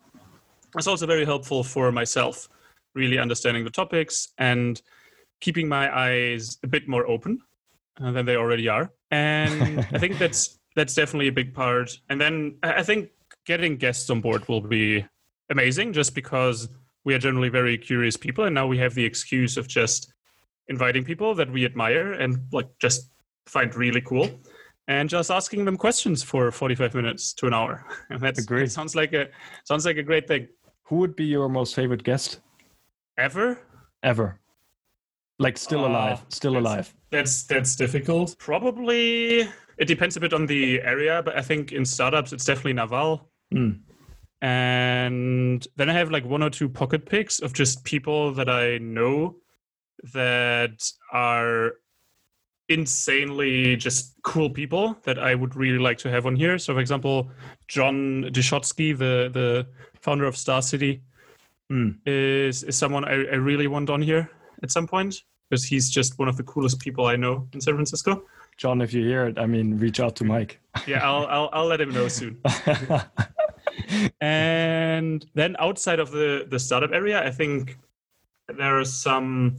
It's 0.78 0.88
also 0.88 1.08
very 1.08 1.26
helpful 1.26 1.64
for 1.64 1.92
myself, 1.92 2.48
really 2.94 3.18
understanding 3.18 3.64
the 3.64 3.72
topics 3.72 4.30
and 4.38 4.82
keeping 5.40 5.68
my 5.68 5.94
eyes 5.96 6.58
a 6.64 6.68
bit 6.68 6.88
more 6.88 7.08
open 7.08 7.40
uh, 8.00 8.12
than 8.12 8.26
they 8.26 8.36
already 8.36 8.70
are. 8.70 8.92
And 9.10 9.80
I 9.92 9.98
think 9.98 10.18
that's 10.20 10.60
that's 10.76 10.94
definitely 10.94 11.28
a 11.28 11.34
big 11.34 11.54
part. 11.54 12.00
And 12.10 12.22
then 12.22 12.58
I 12.64 12.74
I 12.76 12.84
think 12.84 13.10
getting 13.46 13.76
guests 13.78 14.10
on 14.10 14.22
board 14.22 14.48
will 14.48 14.62
be 14.62 15.06
amazing 15.50 15.94
just 15.94 16.16
because 16.16 16.70
we 17.04 17.14
are 17.14 17.20
generally 17.20 17.50
very 17.50 17.78
curious 17.78 18.16
people 18.16 18.46
and 18.46 18.54
now 18.54 18.68
we 18.68 18.78
have 18.78 18.94
the 18.94 19.04
excuse 19.04 19.58
of 19.58 19.68
just 19.68 20.14
inviting 20.68 21.04
people 21.04 21.34
that 21.36 21.52
we 21.52 21.66
admire 21.66 22.14
and 22.14 22.38
like 22.52 22.68
just 22.80 23.10
find 23.48 23.76
really 23.76 24.02
cool 24.02 24.30
and 24.88 25.10
just 25.10 25.30
asking 25.32 25.66
them 25.66 25.78
questions 25.78 26.24
for 26.24 26.52
45 26.52 26.94
minutes 26.96 27.34
to 27.34 27.48
an 27.48 27.54
hour. 27.54 27.86
And 28.10 28.20
that's 28.22 28.40
Agreed. 28.44 28.64
that 28.68 28.72
sounds 28.72 28.96
like 28.96 29.14
a 29.14 29.28
sounds 29.64 29.86
like 29.86 29.98
a 29.98 30.04
great 30.04 30.28
thing. 30.28 30.48
Who 30.84 30.98
would 30.98 31.16
be 31.16 31.26
your 31.26 31.50
most 31.50 31.76
favorite 31.76 32.04
guest? 32.04 32.40
Ever? 33.18 33.60
Ever. 34.04 34.40
Like 35.40 35.58
still 35.58 35.86
Uh, 35.86 35.90
alive 35.90 36.20
still 36.30 36.54
that's- 36.54 36.72
alive. 36.74 36.94
that's 37.10 37.44
that's 37.44 37.76
difficult. 37.76 38.36
Probably 38.38 39.48
it 39.78 39.86
depends 39.88 40.16
a 40.18 40.20
bit 40.20 40.34
on 40.34 40.46
the 40.46 40.80
area 40.82 41.24
but 41.26 41.36
i 41.36 41.42
think 41.42 41.72
in 41.72 41.84
startups 41.86 42.32
it's 42.34 42.46
definitely 42.46 42.74
naval. 42.74 43.30
Mm. 43.54 43.80
and 44.42 45.68
then 45.78 45.90
i 45.90 45.94
have 45.94 46.12
like 46.12 46.26
one 46.26 46.44
or 46.44 46.50
two 46.52 46.70
pocket 46.70 47.06
picks 47.06 47.40
of 47.40 47.54
just 47.54 47.84
people 47.84 48.32
that 48.34 48.50
i 48.50 48.78
know 48.78 49.36
that 50.14 50.84
are 51.12 51.74
insanely 52.70 53.76
just 53.76 54.16
cool 54.24 54.50
people 54.50 54.98
that 55.04 55.20
I 55.20 55.36
would 55.36 55.56
really 55.56 55.78
like 55.80 55.98
to 56.00 56.10
have 56.10 56.26
on 56.26 56.36
here. 56.36 56.58
So, 56.58 56.74
for 56.74 56.80
example, 56.80 57.30
John 57.68 58.24
Dyshotsky, 58.32 58.98
the 58.98 59.30
the 59.32 59.68
founder 60.02 60.26
of 60.26 60.36
Star 60.38 60.62
City, 60.62 61.02
Mm. 61.72 62.00
is 62.06 62.64
is 62.64 62.76
someone 62.76 63.06
I, 63.06 63.14
I 63.14 63.36
really 63.36 63.68
want 63.68 63.90
on 63.90 64.02
here 64.02 64.30
at 64.62 64.72
some 64.72 64.88
point 64.88 65.24
because 65.50 65.64
he's 65.64 65.90
just 65.90 66.20
one 66.20 66.28
of 66.28 66.36
the 66.36 66.44
coolest 66.44 66.80
people 66.82 67.06
I 67.06 67.16
know 67.16 67.48
in 67.54 67.62
San 67.62 67.76
Francisco. 67.76 68.24
john 68.58 68.82
if 68.82 68.94
you 68.94 69.02
hear 69.08 69.28
it 69.28 69.40
i 69.40 69.46
mean 69.46 69.78
reach 69.80 70.00
out 70.02 70.14
to 70.18 70.26
mike 70.26 70.60
Yeah, 70.86 71.00
I'll 71.10 71.26
I'll, 71.28 71.50
I'll 71.54 71.66
let 71.68 71.80
him 71.80 71.92
know 71.94 72.10
soon. 72.10 72.42
and 74.22 75.26
then 75.34 75.56
outside 75.60 76.00
of 76.00 76.12
the 76.12 76.46
the 76.50 76.60
startup 76.60 76.92
area 76.92 77.26
i 77.26 77.32
think 77.32 77.78
there 78.48 78.78
are 78.80 78.86
some 78.86 79.56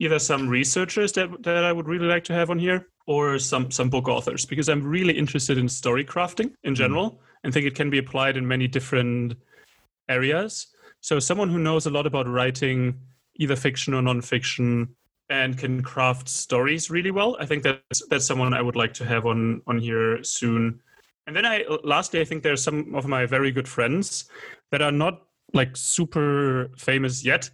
either 0.00 0.18
some 0.18 0.48
researchers 0.48 1.12
that, 1.12 1.28
that 1.42 1.64
i 1.64 1.72
would 1.72 1.88
really 1.88 2.06
like 2.06 2.24
to 2.24 2.32
have 2.32 2.50
on 2.50 2.58
here 2.58 2.88
or 3.06 3.38
some 3.38 3.70
some 3.70 3.90
book 3.90 4.08
authors 4.08 4.44
because 4.44 4.68
i'm 4.68 4.82
really 4.82 5.16
interested 5.16 5.58
in 5.58 5.68
story 5.68 6.04
crafting 6.04 6.52
in 6.64 6.72
hmm. 6.72 6.74
general 6.74 7.20
and 7.44 7.52
think 7.52 7.66
it 7.66 7.74
can 7.74 7.90
be 7.90 7.98
applied 7.98 8.36
in 8.36 8.48
many 8.48 8.66
different 8.66 9.34
areas. 10.08 10.66
So 11.00 11.20
someone 11.20 11.50
who 11.50 11.58
knows 11.58 11.86
a 11.86 11.90
lot 11.90 12.06
about 12.06 12.26
writing 12.26 12.98
either 13.36 13.54
fiction 13.54 13.94
or 13.94 14.02
nonfiction 14.02 14.88
and 15.28 15.56
can 15.56 15.82
craft 15.82 16.28
stories 16.28 16.90
really 16.90 17.10
well 17.10 17.34
i 17.40 17.46
think 17.46 17.62
that's 17.62 18.06
that's 18.10 18.26
someone 18.26 18.52
i 18.52 18.60
would 18.60 18.76
like 18.76 18.92
to 18.92 19.06
have 19.06 19.24
on 19.24 19.62
on 19.66 19.78
here 19.78 20.22
soon. 20.22 20.80
And 21.26 21.34
then 21.34 21.46
I 21.46 21.64
lastly, 21.82 22.20
I 22.20 22.24
think 22.24 22.42
there 22.42 22.52
are 22.52 22.56
some 22.68 22.94
of 22.94 23.06
my 23.06 23.24
very 23.24 23.50
good 23.50 23.66
friends 23.66 24.26
that 24.70 24.82
are 24.82 24.92
not 24.92 25.22
like 25.54 25.76
super 25.76 26.70
famous 26.76 27.24
yet, 27.24 27.48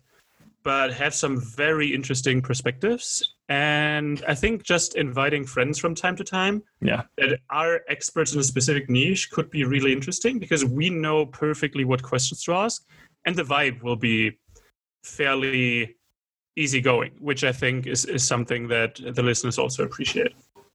but 0.62 0.92
have 0.92 1.14
some 1.14 1.40
very 1.40 1.94
interesting 1.94 2.42
perspectives. 2.42 3.34
And 3.48 4.22
I 4.28 4.34
think 4.34 4.62
just 4.62 4.94
inviting 4.96 5.44
friends 5.44 5.78
from 5.78 5.94
time 5.94 6.16
to 6.16 6.24
time 6.24 6.62
yeah 6.80 7.02
that 7.18 7.38
are 7.50 7.80
experts 7.88 8.32
in 8.34 8.40
a 8.40 8.44
specific 8.44 8.88
niche 8.88 9.30
could 9.30 9.50
be 9.50 9.64
really 9.64 9.92
interesting 9.92 10.38
because 10.38 10.64
we 10.64 10.90
know 10.90 11.26
perfectly 11.26 11.84
what 11.84 12.02
questions 12.02 12.42
to 12.44 12.52
ask, 12.52 12.84
and 13.26 13.34
the 13.34 13.42
vibe 13.42 13.82
will 13.82 13.96
be 13.96 14.38
fairly 15.02 15.96
easygoing, 16.56 17.12
which 17.20 17.42
I 17.44 17.52
think 17.52 17.86
is, 17.86 18.04
is 18.04 18.26
something 18.26 18.68
that 18.68 18.96
the 18.96 19.22
listeners 19.22 19.58
also 19.58 19.84
appreciate. 19.84 20.34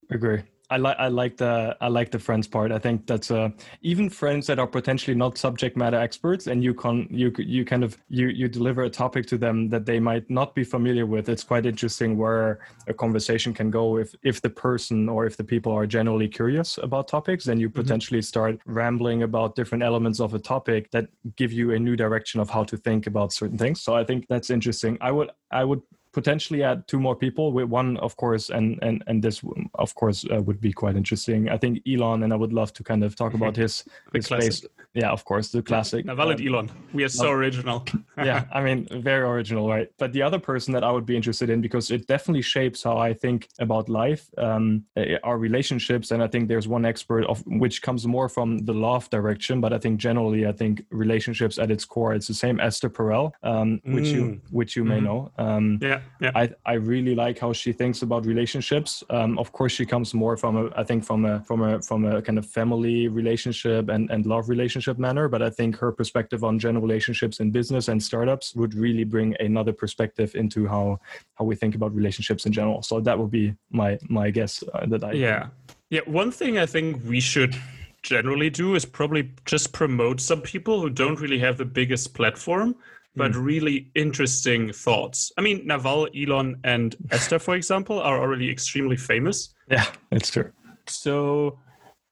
agree 0.09 0.43
I 0.69 0.77
like 0.77 0.97
I 0.97 1.07
like 1.07 1.37
the 1.37 1.77
I 1.79 1.87
like 1.87 2.11
the 2.11 2.19
friends 2.19 2.47
part. 2.47 2.71
I 2.71 2.79
think 2.79 3.05
that's 3.05 3.29
uh, 3.29 3.49
even 3.81 4.09
friends 4.09 4.47
that 4.47 4.59
are 4.59 4.67
potentially 4.67 5.15
not 5.15 5.37
subject 5.37 5.77
matter 5.77 5.97
experts, 5.97 6.47
and 6.47 6.63
you 6.63 6.73
can 6.73 7.07
you 7.11 7.31
you 7.37 7.65
kind 7.65 7.83
of 7.83 7.97
you 8.09 8.27
you 8.27 8.47
deliver 8.47 8.83
a 8.83 8.89
topic 8.89 9.25
to 9.27 9.37
them 9.37 9.69
that 9.69 9.85
they 9.85 9.99
might 9.99 10.29
not 10.29 10.55
be 10.55 10.63
familiar 10.63 11.05
with. 11.05 11.29
It's 11.29 11.43
quite 11.43 11.65
interesting 11.65 12.17
where 12.17 12.59
a 12.87 12.93
conversation 12.93 13.53
can 13.53 13.69
go 13.69 13.97
if 13.97 14.15
if 14.23 14.41
the 14.41 14.49
person 14.49 15.07
or 15.07 15.25
if 15.25 15.37
the 15.37 15.43
people 15.43 15.71
are 15.71 15.85
generally 15.85 16.27
curious 16.27 16.79
about 16.81 17.07
topics, 17.07 17.45
then 17.45 17.59
you 17.59 17.69
mm-hmm. 17.69 17.81
potentially 17.81 18.21
start 18.21 18.59
rambling 18.65 19.23
about 19.23 19.55
different 19.55 19.83
elements 19.83 20.19
of 20.19 20.33
a 20.33 20.39
topic 20.39 20.89
that 20.91 21.07
give 21.35 21.51
you 21.51 21.73
a 21.73 21.79
new 21.79 21.95
direction 21.95 22.39
of 22.39 22.49
how 22.49 22.63
to 22.63 22.77
think 22.77 23.07
about 23.07 23.31
certain 23.31 23.57
things. 23.57 23.81
So 23.81 23.93
I 23.93 24.03
think 24.03 24.27
that's 24.27 24.49
interesting. 24.49 24.97
I 25.01 25.11
would 25.11 25.29
I 25.51 25.63
would 25.63 25.81
potentially 26.15 26.63
add 26.63 26.87
two 26.87 26.99
more 27.07 27.15
people 27.25 27.51
with 27.51 27.67
one 27.81 27.97
of 27.97 28.15
course 28.15 28.49
and 28.49 28.79
and 28.81 29.03
and 29.07 29.21
this 29.21 29.37
of 29.85 29.93
course 29.95 30.19
uh, 30.33 30.41
would 30.47 30.61
be 30.61 30.71
quite 30.71 30.95
interesting. 30.95 31.49
I 31.55 31.57
think 31.57 31.73
elon 31.85 32.23
and 32.23 32.31
i 32.35 32.37
would 32.43 32.53
love 32.53 32.71
to 32.77 32.83
kind 32.83 33.03
of 33.03 33.11
talk 33.21 33.33
about 33.39 33.55
his, 33.63 33.83
his 34.13 34.25
space. 34.25 34.65
yeah 35.01 35.11
of 35.17 35.21
course 35.29 35.47
the 35.55 35.61
classic 35.61 36.05
now 36.05 36.15
valid 36.15 36.39
um, 36.39 36.47
elon. 36.47 36.67
We 36.93 37.03
are 37.03 37.13
so 37.23 37.29
original. 37.31 37.79
Yeah 38.31 38.41
i 38.57 38.59
mean 38.67 38.79
very 39.11 39.25
original 39.35 39.65
right? 39.75 39.89
But 40.01 40.09
the 40.17 40.23
other 40.27 40.39
person 40.51 40.69
that 40.75 40.83
i 40.89 40.91
would 40.95 41.07
be 41.11 41.17
interested 41.19 41.47
in 41.53 41.59
because 41.67 41.85
it 41.97 42.07
definitely 42.13 42.45
shapes 42.55 42.79
how 42.87 42.97
i 43.09 43.11
think 43.23 43.39
about 43.65 43.83
life 44.03 44.23
um, 44.37 44.65
eh, 44.95 45.17
our 45.29 45.37
relationships 45.47 46.11
and 46.11 46.19
i 46.25 46.27
think 46.31 46.47
there's 46.51 46.69
one 46.77 46.85
expert 46.91 47.23
of 47.31 47.37
which 47.63 47.81
comes 47.87 48.01
more 48.15 48.29
from 48.35 48.49
the 48.69 48.75
love 48.87 49.09
direction 49.17 49.55
but 49.63 49.71
i 49.77 49.79
think 49.83 49.99
generally 50.07 50.41
i 50.51 50.53
think 50.61 50.73
relationships 51.03 51.55
at 51.63 51.69
its 51.75 51.85
core 51.93 52.11
it's 52.17 52.29
the 52.33 52.39
same 52.45 52.57
esther 52.67 52.89
perel 52.97 53.25
um, 53.43 53.69
which 53.95 54.09
mm. 54.09 54.15
you 54.15 54.23
which 54.59 54.71
you 54.77 54.83
mm-hmm. 54.83 54.93
may 54.93 55.01
know. 55.07 55.19
Um, 55.37 55.65
yeah 55.81 55.99
yeah. 56.19 56.31
I, 56.35 56.49
I 56.65 56.73
really 56.73 57.15
like 57.15 57.39
how 57.39 57.53
she 57.53 57.71
thinks 57.73 58.01
about 58.01 58.25
relationships. 58.25 59.03
Um, 59.09 59.37
of 59.37 59.51
course, 59.51 59.71
she 59.71 59.85
comes 59.85 60.13
more 60.13 60.37
from 60.37 60.55
a, 60.57 60.69
I 60.75 60.83
think 60.83 61.03
from 61.03 61.25
a 61.25 61.41
from 61.41 61.61
a 61.61 61.81
from 61.81 62.05
a 62.05 62.21
kind 62.21 62.37
of 62.37 62.45
family 62.45 63.07
relationship 63.07 63.89
and 63.89 64.09
and 64.09 64.25
love 64.25 64.49
relationship 64.49 64.97
manner. 64.97 65.27
But 65.27 65.41
I 65.41 65.49
think 65.49 65.75
her 65.77 65.91
perspective 65.91 66.43
on 66.43 66.59
general 66.59 66.85
relationships 66.85 67.39
in 67.39 67.51
business 67.51 67.87
and 67.87 68.01
startups 68.01 68.55
would 68.55 68.73
really 68.73 69.03
bring 69.03 69.35
another 69.39 69.73
perspective 69.73 70.35
into 70.35 70.67
how 70.67 70.99
how 71.35 71.45
we 71.45 71.55
think 71.55 71.75
about 71.75 71.93
relationships 71.93 72.45
in 72.45 72.51
general. 72.51 72.81
So 72.81 72.99
that 73.01 73.17
would 73.17 73.31
be 73.31 73.55
my 73.71 73.97
my 74.09 74.31
guess 74.31 74.63
uh, 74.73 74.85
that 74.87 75.03
I 75.03 75.11
yeah 75.13 75.47
yeah. 75.89 76.01
One 76.05 76.31
thing 76.31 76.57
I 76.57 76.65
think 76.65 77.01
we 77.05 77.19
should 77.19 77.55
generally 78.03 78.49
do 78.49 78.75
is 78.75 78.85
probably 78.85 79.31
just 79.45 79.73
promote 79.73 80.21
some 80.21 80.41
people 80.41 80.79
who 80.79 80.89
don't 80.89 81.19
really 81.19 81.39
have 81.39 81.57
the 81.57 81.65
biggest 81.65 82.13
platform 82.13 82.75
but 83.15 83.31
mm. 83.31 83.45
really 83.45 83.91
interesting 83.95 84.71
thoughts. 84.73 85.31
I 85.37 85.41
mean, 85.41 85.65
Naval, 85.65 86.07
Elon, 86.15 86.59
and 86.63 86.95
Esther, 87.11 87.39
for 87.39 87.55
example, 87.55 87.99
are 87.99 88.19
already 88.19 88.49
extremely 88.49 88.97
famous. 88.97 89.53
Yeah, 89.69 89.85
that's 90.11 90.29
true. 90.29 90.51
So 90.87 91.59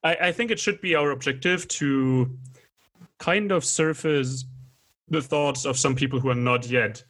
I, 0.03 0.15
I 0.15 0.31
think 0.31 0.51
it 0.51 0.59
should 0.59 0.81
be 0.81 0.95
our 0.95 1.11
objective 1.11 1.67
to 1.69 2.29
kind 3.19 3.51
of 3.51 3.63
surface 3.63 4.45
the 5.09 5.21
thoughts 5.21 5.65
of 5.65 5.77
some 5.77 5.95
people 5.95 6.19
who 6.19 6.29
are 6.29 6.35
not 6.35 6.69
yet 6.69 7.03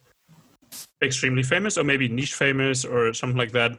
extremely 1.02 1.42
famous 1.42 1.78
or 1.78 1.84
maybe 1.84 2.08
niche 2.08 2.34
famous 2.34 2.84
or 2.84 3.12
something 3.12 3.38
like 3.38 3.52
that. 3.52 3.72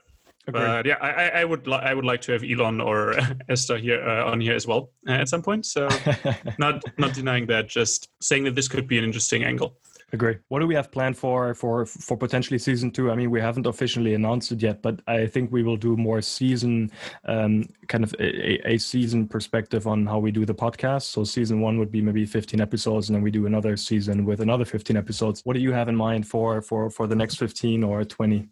Agreed. 0.47 0.61
But 0.61 0.85
yeah, 0.85 0.97
I, 1.01 1.41
I 1.41 1.45
would 1.45 1.65
li- 1.65 1.81
I 1.81 1.93
would 1.93 2.05
like 2.05 2.21
to 2.21 2.31
have 2.33 2.43
Elon 2.43 2.79
or 2.79 3.15
Esther 3.49 3.77
here 3.77 4.07
uh, 4.07 4.29
on 4.29 4.39
here 4.39 4.53
as 4.53 4.67
well 4.67 4.91
uh, 5.07 5.13
at 5.13 5.27
some 5.27 5.41
point. 5.41 5.65
So 5.65 5.87
not 6.59 6.83
not 6.99 7.13
denying 7.13 7.47
that, 7.47 7.67
just 7.67 8.09
saying 8.21 8.43
that 8.43 8.53
this 8.53 8.67
could 8.67 8.87
be 8.87 8.97
an 8.99 9.03
interesting 9.03 9.43
angle. 9.43 9.77
Agree. 10.13 10.37
What 10.49 10.59
do 10.59 10.67
we 10.67 10.75
have 10.75 10.91
planned 10.91 11.17
for 11.17 11.55
for 11.55 11.85
for 11.85 12.15
potentially 12.15 12.59
season 12.59 12.91
two? 12.91 13.09
I 13.11 13.15
mean, 13.15 13.31
we 13.31 13.41
haven't 13.41 13.65
officially 13.65 14.13
announced 14.13 14.51
it 14.51 14.61
yet, 14.61 14.83
but 14.83 15.01
I 15.07 15.25
think 15.25 15.51
we 15.51 15.63
will 15.63 15.77
do 15.77 15.97
more 15.97 16.21
season 16.21 16.91
um, 17.25 17.67
kind 17.87 18.03
of 18.03 18.13
a, 18.19 18.73
a, 18.73 18.77
season 18.77 19.27
perspective 19.27 19.87
on 19.87 20.05
how 20.05 20.19
we 20.19 20.31
do 20.31 20.45
the 20.45 20.53
podcast. 20.53 21.03
So 21.03 21.23
season 21.23 21.59
one 21.59 21.79
would 21.79 21.91
be 21.91 22.01
maybe 22.01 22.25
15 22.25 22.61
episodes, 22.61 23.09
and 23.09 23.15
then 23.15 23.23
we 23.23 23.31
do 23.31 23.47
another 23.47 23.75
season 23.75 24.25
with 24.25 24.41
another 24.41 24.63
15 24.63 24.95
episodes. 24.95 25.41
What 25.43 25.53
do 25.53 25.59
you 25.59 25.71
have 25.71 25.89
in 25.89 25.95
mind 25.95 26.27
for 26.27 26.61
for 26.61 26.91
for 26.91 27.07
the 27.07 27.15
next 27.15 27.35
15 27.35 27.83
or 27.83 28.05
20? 28.05 28.47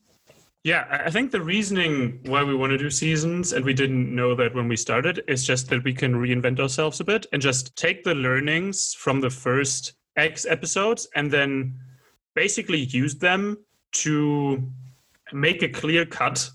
Yeah, 0.63 0.87
I 0.89 1.11
think 1.11 1.31
the 1.31 1.41
reasoning 1.41 2.19
why 2.25 2.43
we 2.43 2.55
want 2.55 2.71
to 2.71 2.77
do 2.77 2.89
seasons, 2.89 3.53
and 3.53 3.63
we 3.63 3.73
didn't 3.73 4.15
know 4.15 4.33
that 4.35 4.55
when 4.55 4.67
we 4.69 4.77
started, 4.77 5.21
is 5.27 5.43
just 5.43 5.69
that 5.69 5.83
we 5.83 5.93
can 5.93 6.15
reinvent 6.15 6.59
ourselves 6.59 6.99
a 6.99 7.03
bit 7.03 7.25
and 7.31 7.41
just 7.41 7.75
take 7.75 8.03
the 8.03 8.15
learnings 8.15 8.93
from 8.93 9.19
the 9.19 9.29
first 9.29 9.93
X 10.17 10.45
episodes 10.45 11.07
and 11.15 11.31
then 11.31 11.73
basically 12.35 12.79
use 12.79 13.15
them 13.15 13.57
to 13.91 14.63
make 15.31 15.63
a 15.63 15.69
clear 15.69 16.05
cut 16.05 16.49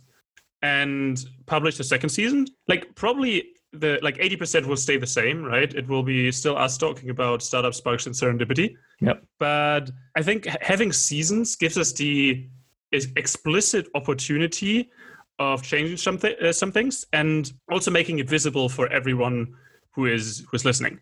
and 0.62 1.25
publish 1.47 1.77
the 1.77 1.85
second 1.85 2.11
season. 2.11 2.47
Like 2.67 2.95
probably 2.95 3.50
the 3.73 3.99
like 4.03 4.17
80% 4.17 4.67
will 4.67 4.77
stay 4.77 4.97
the 4.97 5.07
same, 5.07 5.45
right? 5.45 5.73
It 5.73 5.88
will 5.88 6.03
be 6.03 6.33
still 6.33 6.57
us 6.57 6.79
talking 6.79 7.11
about 7.11 7.43
startup 7.43 7.75
sparks 7.75 8.07
and 8.07 8.15
serendipity. 8.15 8.75
Yep. 9.00 9.25
But 9.38 9.91
I 10.17 10.23
think 10.23 10.47
having 10.61 10.93
seasons 10.93 11.57
gives 11.57 11.77
us 11.77 11.93
the 11.93 12.47
explicit 12.93 13.88
opportunity 13.95 14.91
of 15.38 15.62
changing 15.62 15.99
some, 15.99 16.19
th- 16.19 16.38
uh, 16.41 16.53
some 16.53 16.73
things 16.73 17.07
and 17.12 17.53
also 17.71 17.91
making 17.91 18.19
it 18.19 18.29
visible 18.29 18.69
for 18.69 18.88
everyone 18.88 19.55
who 19.93 20.07
is 20.07 20.45
who's 20.50 20.65
listening. 20.65 20.99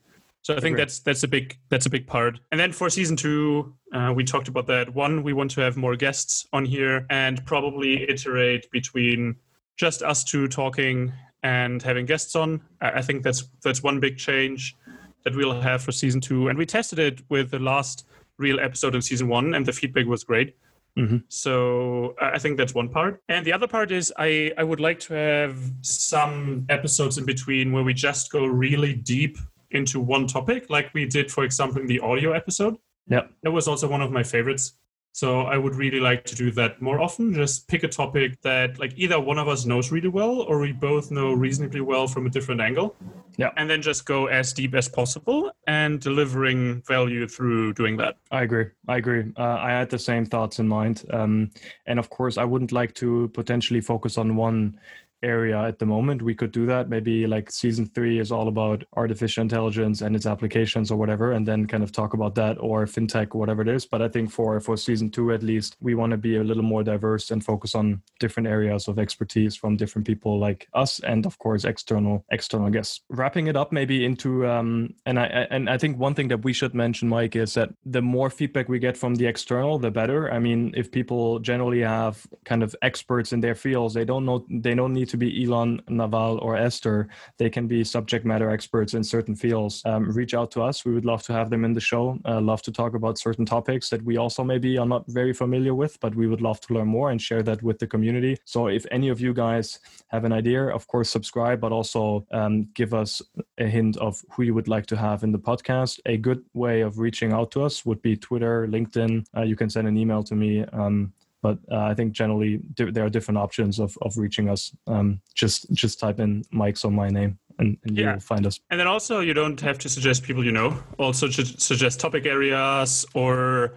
So 0.46 0.54
I 0.54 0.60
think 0.60 0.76
that's 0.76 1.00
that's 1.00 1.24
a 1.24 1.28
big 1.28 1.58
that's 1.70 1.86
a 1.86 1.90
big 1.90 2.06
part. 2.06 2.38
And 2.52 2.60
then 2.60 2.70
for 2.70 2.88
season 2.88 3.16
two, 3.16 3.74
uh, 3.92 4.12
we 4.14 4.22
talked 4.22 4.46
about 4.46 4.68
that. 4.68 4.94
One, 4.94 5.24
we 5.24 5.32
want 5.32 5.50
to 5.50 5.60
have 5.60 5.76
more 5.76 5.96
guests 5.96 6.46
on 6.52 6.64
here 6.64 7.04
and 7.10 7.44
probably 7.46 8.08
iterate 8.08 8.70
between 8.70 9.34
just 9.76 10.04
us 10.04 10.22
two 10.22 10.46
talking 10.46 11.12
and 11.42 11.82
having 11.82 12.06
guests 12.06 12.36
on. 12.36 12.60
I 12.80 13.02
think 13.02 13.24
that's 13.24 13.48
that's 13.64 13.82
one 13.82 13.98
big 13.98 14.18
change 14.18 14.76
that 15.24 15.34
we'll 15.34 15.60
have 15.60 15.82
for 15.82 15.90
season 15.90 16.20
two. 16.20 16.46
And 16.46 16.56
we 16.56 16.64
tested 16.64 17.00
it 17.00 17.22
with 17.28 17.50
the 17.50 17.58
last 17.58 18.06
real 18.38 18.60
episode 18.60 18.94
in 18.94 19.02
season 19.02 19.26
one, 19.26 19.52
and 19.52 19.66
the 19.66 19.72
feedback 19.72 20.06
was 20.06 20.22
great. 20.22 20.54
Mm-hmm. 20.96 21.16
So 21.26 22.14
I 22.22 22.38
think 22.38 22.56
that's 22.56 22.72
one 22.72 22.88
part. 22.88 23.20
And 23.28 23.44
the 23.44 23.52
other 23.52 23.66
part 23.66 23.90
is 23.90 24.12
I, 24.16 24.52
I 24.56 24.62
would 24.62 24.78
like 24.78 25.00
to 25.00 25.14
have 25.14 25.56
some 25.80 26.66
episodes 26.68 27.18
in 27.18 27.24
between 27.24 27.72
where 27.72 27.82
we 27.82 27.94
just 27.94 28.30
go 28.30 28.46
really 28.46 28.94
deep 28.94 29.38
into 29.70 30.00
one 30.00 30.26
topic, 30.26 30.66
like 30.70 30.92
we 30.94 31.06
did, 31.06 31.30
for 31.30 31.44
example, 31.44 31.80
in 31.80 31.86
the 31.86 32.00
audio 32.00 32.32
episode. 32.32 32.76
Yeah. 33.08 33.22
That 33.42 33.52
was 33.52 33.68
also 33.68 33.88
one 33.88 34.02
of 34.02 34.10
my 34.10 34.22
favorites. 34.22 34.74
So 35.12 35.40
I 35.40 35.56
would 35.56 35.76
really 35.76 35.98
like 35.98 36.24
to 36.24 36.34
do 36.34 36.50
that 36.50 36.82
more 36.82 37.00
often. 37.00 37.32
Just 37.32 37.68
pick 37.68 37.84
a 37.84 37.88
topic 37.88 38.38
that 38.42 38.78
like 38.78 38.92
either 38.96 39.18
one 39.18 39.38
of 39.38 39.48
us 39.48 39.64
knows 39.64 39.90
really 39.90 40.08
well 40.08 40.42
or 40.42 40.58
we 40.58 40.72
both 40.72 41.10
know 41.10 41.32
reasonably 41.32 41.80
well 41.80 42.06
from 42.06 42.26
a 42.26 42.28
different 42.28 42.60
angle. 42.60 42.94
Yeah. 43.38 43.50
And 43.56 43.70
then 43.70 43.80
just 43.80 44.04
go 44.04 44.26
as 44.26 44.52
deep 44.52 44.74
as 44.74 44.90
possible 44.90 45.50
and 45.66 46.00
delivering 46.00 46.82
value 46.82 47.26
through 47.26 47.72
doing 47.72 47.96
that. 47.96 48.18
I 48.30 48.42
agree. 48.42 48.66
I 48.88 48.98
agree. 48.98 49.32
Uh, 49.38 49.56
I 49.58 49.70
had 49.70 49.88
the 49.88 49.98
same 49.98 50.26
thoughts 50.26 50.58
in 50.58 50.68
mind. 50.68 51.06
Um, 51.10 51.50
and 51.86 51.98
of 51.98 52.10
course, 52.10 52.36
I 52.36 52.44
wouldn't 52.44 52.72
like 52.72 52.92
to 52.96 53.28
potentially 53.32 53.80
focus 53.80 54.18
on 54.18 54.36
one 54.36 54.78
area 55.22 55.58
at 55.62 55.78
the 55.78 55.86
moment 55.86 56.22
we 56.22 56.34
could 56.34 56.52
do 56.52 56.66
that. 56.66 56.88
Maybe 56.88 57.26
like 57.26 57.50
season 57.50 57.86
three 57.86 58.18
is 58.18 58.30
all 58.30 58.48
about 58.48 58.84
artificial 58.96 59.42
intelligence 59.42 60.00
and 60.02 60.14
its 60.14 60.26
applications 60.26 60.90
or 60.90 60.96
whatever 60.96 61.32
and 61.32 61.46
then 61.46 61.66
kind 61.66 61.82
of 61.82 61.92
talk 61.92 62.14
about 62.14 62.34
that 62.36 62.56
or 62.60 62.86
fintech 62.86 63.34
whatever 63.34 63.62
it 63.62 63.68
is. 63.68 63.86
But 63.86 64.02
i 64.02 64.08
think 64.08 64.30
for 64.30 64.60
for 64.60 64.76
season 64.76 65.10
two 65.10 65.32
at 65.32 65.42
least 65.42 65.76
we 65.80 65.94
want 65.94 66.10
to 66.12 66.16
be 66.16 66.36
a 66.36 66.44
little 66.44 66.62
more 66.62 66.82
diverse 66.82 67.30
and 67.30 67.44
focus 67.44 67.74
on 67.74 68.02
different 68.20 68.48
areas 68.48 68.88
of 68.88 68.98
expertise 68.98 69.56
from 69.56 69.76
different 69.76 70.06
people 70.06 70.38
like 70.38 70.68
us 70.74 71.00
and 71.00 71.26
of 71.26 71.38
course 71.38 71.64
external 71.64 72.24
external 72.30 72.70
guests. 72.70 73.00
Wrapping 73.08 73.46
it 73.46 73.56
up 73.56 73.72
maybe 73.72 74.04
into 74.04 74.46
um 74.46 74.94
and 75.06 75.18
i 75.18 75.26
and 75.50 75.68
i 75.70 75.78
think 75.78 75.98
one 75.98 76.14
thing 76.14 76.28
that 76.28 76.44
we 76.44 76.52
should 76.52 76.74
mention 76.74 77.08
mike 77.08 77.36
is 77.36 77.54
that 77.54 77.70
the 77.84 78.02
more 78.02 78.30
feedback 78.30 78.68
we 78.68 78.78
get 78.78 78.96
from 78.96 79.14
the 79.14 79.26
external 79.26 79.78
the 79.78 79.90
better. 79.90 80.32
I 80.32 80.38
mean 80.38 80.74
if 80.76 80.90
people 80.90 81.38
generally 81.40 81.80
have 81.80 82.26
kind 82.44 82.62
of 82.62 82.74
experts 82.82 83.32
in 83.32 83.40
their 83.40 83.54
fields 83.54 83.94
they 83.94 84.04
don't 84.04 84.24
know 84.24 84.44
they 84.50 84.74
don't 84.74 84.92
need 84.92 85.05
need 85.06 85.10
to 85.10 85.16
be 85.16 85.44
Elon, 85.44 85.80
Naval, 85.88 86.38
or 86.38 86.56
Esther. 86.56 87.08
They 87.38 87.50
can 87.50 87.68
be 87.68 87.84
subject 87.84 88.24
matter 88.24 88.50
experts 88.50 88.94
in 88.94 89.04
certain 89.04 89.36
fields. 89.36 89.82
Um, 89.84 90.10
reach 90.10 90.34
out 90.34 90.50
to 90.52 90.62
us. 90.62 90.84
We 90.84 90.94
would 90.94 91.04
love 91.04 91.22
to 91.24 91.32
have 91.32 91.48
them 91.50 91.64
in 91.64 91.72
the 91.72 91.80
show. 91.80 92.18
Uh, 92.24 92.40
love 92.40 92.62
to 92.62 92.72
talk 92.72 92.94
about 92.94 93.18
certain 93.18 93.46
topics 93.46 93.88
that 93.90 94.02
we 94.02 94.16
also 94.16 94.42
maybe 94.42 94.78
are 94.78 94.86
not 94.86 95.04
very 95.06 95.32
familiar 95.32 95.74
with, 95.74 95.98
but 96.00 96.14
we 96.14 96.26
would 96.26 96.40
love 96.40 96.60
to 96.62 96.74
learn 96.74 96.88
more 96.88 97.10
and 97.10 97.20
share 97.20 97.42
that 97.44 97.62
with 97.62 97.78
the 97.78 97.86
community. 97.86 98.36
So 98.44 98.66
if 98.66 98.84
any 98.90 99.08
of 99.08 99.20
you 99.20 99.32
guys 99.32 99.78
have 100.08 100.24
an 100.24 100.32
idea, 100.32 100.66
of 100.66 100.86
course, 100.88 101.08
subscribe, 101.08 101.60
but 101.60 101.72
also 101.72 102.26
um, 102.32 102.68
give 102.74 102.92
us 102.92 103.22
a 103.58 103.66
hint 103.66 103.96
of 103.98 104.20
who 104.32 104.42
you 104.42 104.54
would 104.54 104.68
like 104.68 104.86
to 104.86 104.96
have 104.96 105.22
in 105.22 105.30
the 105.30 105.38
podcast. 105.38 106.00
A 106.06 106.16
good 106.16 106.42
way 106.54 106.80
of 106.80 106.98
reaching 106.98 107.32
out 107.32 107.50
to 107.52 107.62
us 107.62 107.86
would 107.86 108.02
be 108.02 108.16
Twitter, 108.16 108.66
LinkedIn. 108.66 109.24
Uh, 109.36 109.42
you 109.42 109.56
can 109.56 109.70
send 109.70 109.86
an 109.86 109.96
email 109.96 110.22
to 110.24 110.34
me. 110.34 110.64
Um, 110.72 111.12
but 111.46 111.58
uh, 111.70 111.84
I 111.90 111.94
think 111.94 112.12
generally 112.12 112.60
there 112.76 113.04
are 113.04 113.10
different 113.16 113.38
options 113.38 113.78
of, 113.78 113.96
of 114.02 114.16
reaching 114.16 114.48
us. 114.48 114.74
Um, 114.86 115.20
just 115.34 115.72
just 115.72 116.00
type 116.00 116.18
in 116.18 116.42
Mike's 116.50 116.84
or 116.84 116.90
my 116.90 117.08
name 117.08 117.38
and, 117.60 117.78
and 117.84 117.96
yeah. 117.96 118.12
you'll 118.12 118.20
find 118.20 118.44
us. 118.46 118.58
And 118.70 118.80
then 118.80 118.88
also 118.88 119.20
you 119.20 119.34
don't 119.34 119.60
have 119.60 119.78
to 119.78 119.88
suggest 119.88 120.24
people 120.24 120.44
you 120.44 120.52
know. 120.52 120.70
Also 120.98 121.28
suggest 121.28 122.00
topic 122.00 122.26
areas 122.26 123.06
or 123.14 123.74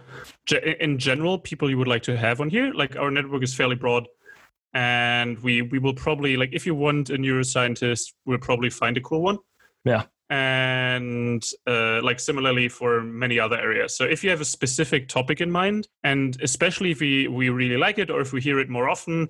in 0.80 0.98
general 0.98 1.38
people 1.38 1.70
you 1.70 1.78
would 1.78 1.92
like 1.94 2.02
to 2.02 2.16
have 2.16 2.40
on 2.40 2.50
here. 2.50 2.72
Like 2.74 2.96
our 2.96 3.10
network 3.10 3.42
is 3.42 3.54
fairly 3.54 3.76
broad. 3.76 4.08
and 4.74 5.38
we 5.46 5.62
we 5.72 5.78
will 5.84 5.94
probably 5.94 6.36
like 6.36 6.52
if 6.52 6.66
you 6.66 6.74
want 6.74 7.10
a 7.10 7.18
neuroscientist, 7.24 8.04
we'll 8.26 8.44
probably 8.48 8.70
find 8.70 8.96
a 8.96 9.00
cool 9.00 9.22
one. 9.30 9.38
Yeah. 9.84 10.04
And 10.30 11.44
uh, 11.66 12.00
like 12.02 12.20
similarly 12.20 12.68
for 12.68 13.02
many 13.02 13.40
other 13.40 13.58
areas. 13.58 13.96
So 13.96 14.04
if 14.04 14.22
you 14.22 14.30
have 14.30 14.40
a 14.40 14.44
specific 14.44 15.08
topic 15.08 15.40
in 15.40 15.50
mind, 15.50 15.88
and 16.04 16.40
especially 16.40 16.92
if 16.92 17.00
we 17.00 17.26
we 17.26 17.48
really 17.48 17.76
like 17.76 17.98
it 17.98 18.10
or 18.10 18.20
if 18.20 18.32
we 18.32 18.40
hear 18.40 18.60
it 18.60 18.68
more 18.68 18.88
often, 18.88 19.28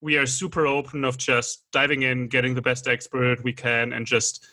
we 0.00 0.16
are 0.16 0.26
super 0.26 0.66
open 0.66 1.04
of 1.04 1.18
just 1.18 1.66
diving 1.72 2.02
in, 2.02 2.28
getting 2.28 2.54
the 2.54 2.62
best 2.62 2.88
expert 2.88 3.44
we 3.44 3.52
can, 3.52 3.92
and 3.92 4.06
just 4.06 4.44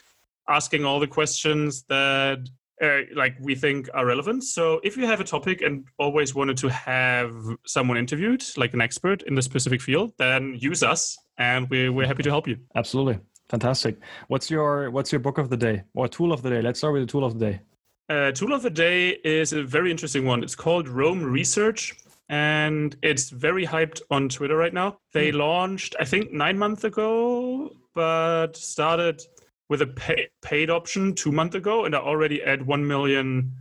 asking 0.48 0.86
all 0.86 1.00
the 1.00 1.08
questions 1.08 1.84
that 1.89 2.48
uh, 2.82 3.00
like 3.16 3.36
we 3.39 3.56
think 3.56 3.89
are 3.94 4.06
relevant. 4.06 4.44
So 4.44 4.80
if 4.84 4.98
you 4.98 5.06
have 5.08 5.20
a 5.20 5.24
topic 5.24 5.62
and 5.62 5.86
always 5.98 6.36
wanted 6.36 6.58
to 6.58 6.70
have 6.70 7.34
someone 7.66 7.98
interviewed, 7.98 8.44
like 8.56 8.74
an 8.74 8.82
expert 8.82 9.24
in 9.24 9.36
the 9.36 9.42
specific 9.42 9.82
field, 9.82 10.13
then 10.18 10.56
use 10.60 10.84
us, 10.84 11.18
and 11.38 11.68
we, 11.70 11.89
we're 11.89 12.08
happy 12.08 12.24
to 12.24 12.30
help 12.30 12.48
you. 12.48 12.58
Absolutely, 12.75 13.20
fantastic. 13.50 13.98
What's 14.27 14.50
your 14.50 14.92
What's 14.92 15.12
your 15.12 15.20
book 15.20 15.38
of 15.38 15.50
the 15.50 15.58
day 15.58 15.84
or 15.94 16.08
tool 16.08 16.32
of 16.32 16.42
the 16.42 16.50
day? 16.50 16.62
Let's 16.62 16.80
start 16.80 16.94
with 16.94 17.04
the 17.04 17.12
tool 17.12 17.24
of 17.24 17.38
the 17.38 17.51
day. 17.51 17.62
Uh, 18.10 18.32
tool 18.32 18.54
of 18.54 18.62
the 18.62 18.70
day 18.70 19.10
is 19.24 19.51
a 19.54 19.63
very 19.63 19.92
interesting 19.92 20.25
one. 20.25 20.42
It's 20.44 20.56
called 20.56 20.88
Roam 20.88 21.24
Research 21.24 21.96
and 22.30 22.96
it's 23.01 23.30
very 23.30 23.66
hyped 23.66 24.01
on 24.12 24.30
Twitter 24.30 24.58
right 24.58 24.74
now. 24.74 25.00
They 25.13 25.32
mm. 25.32 25.38
launched, 25.38 25.96
I 26.00 26.06
think, 26.06 26.32
nine 26.32 26.58
months 26.58 26.84
ago, 26.84 27.72
but 27.96 28.56
started 28.56 29.22
with 29.70 29.82
a 29.82 29.88
pay, 29.88 30.30
paid 30.42 30.70
option 30.70 31.13
two 31.13 31.32
months 31.32 31.56
ago, 31.56 31.86
and 31.86 31.96
are 31.96 32.01
already 32.01 32.44
at 32.44 32.66
one 32.66 32.86
million 32.86 33.54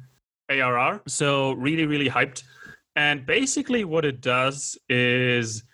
ARR. 0.49 1.03
So 1.07 1.53
really, 1.53 1.87
really 1.87 2.09
hyped. 2.09 2.43
And 2.97 3.27
basically, 3.27 3.85
what 3.85 4.05
it 4.05 4.21
does 4.21 4.79
is 4.89 5.65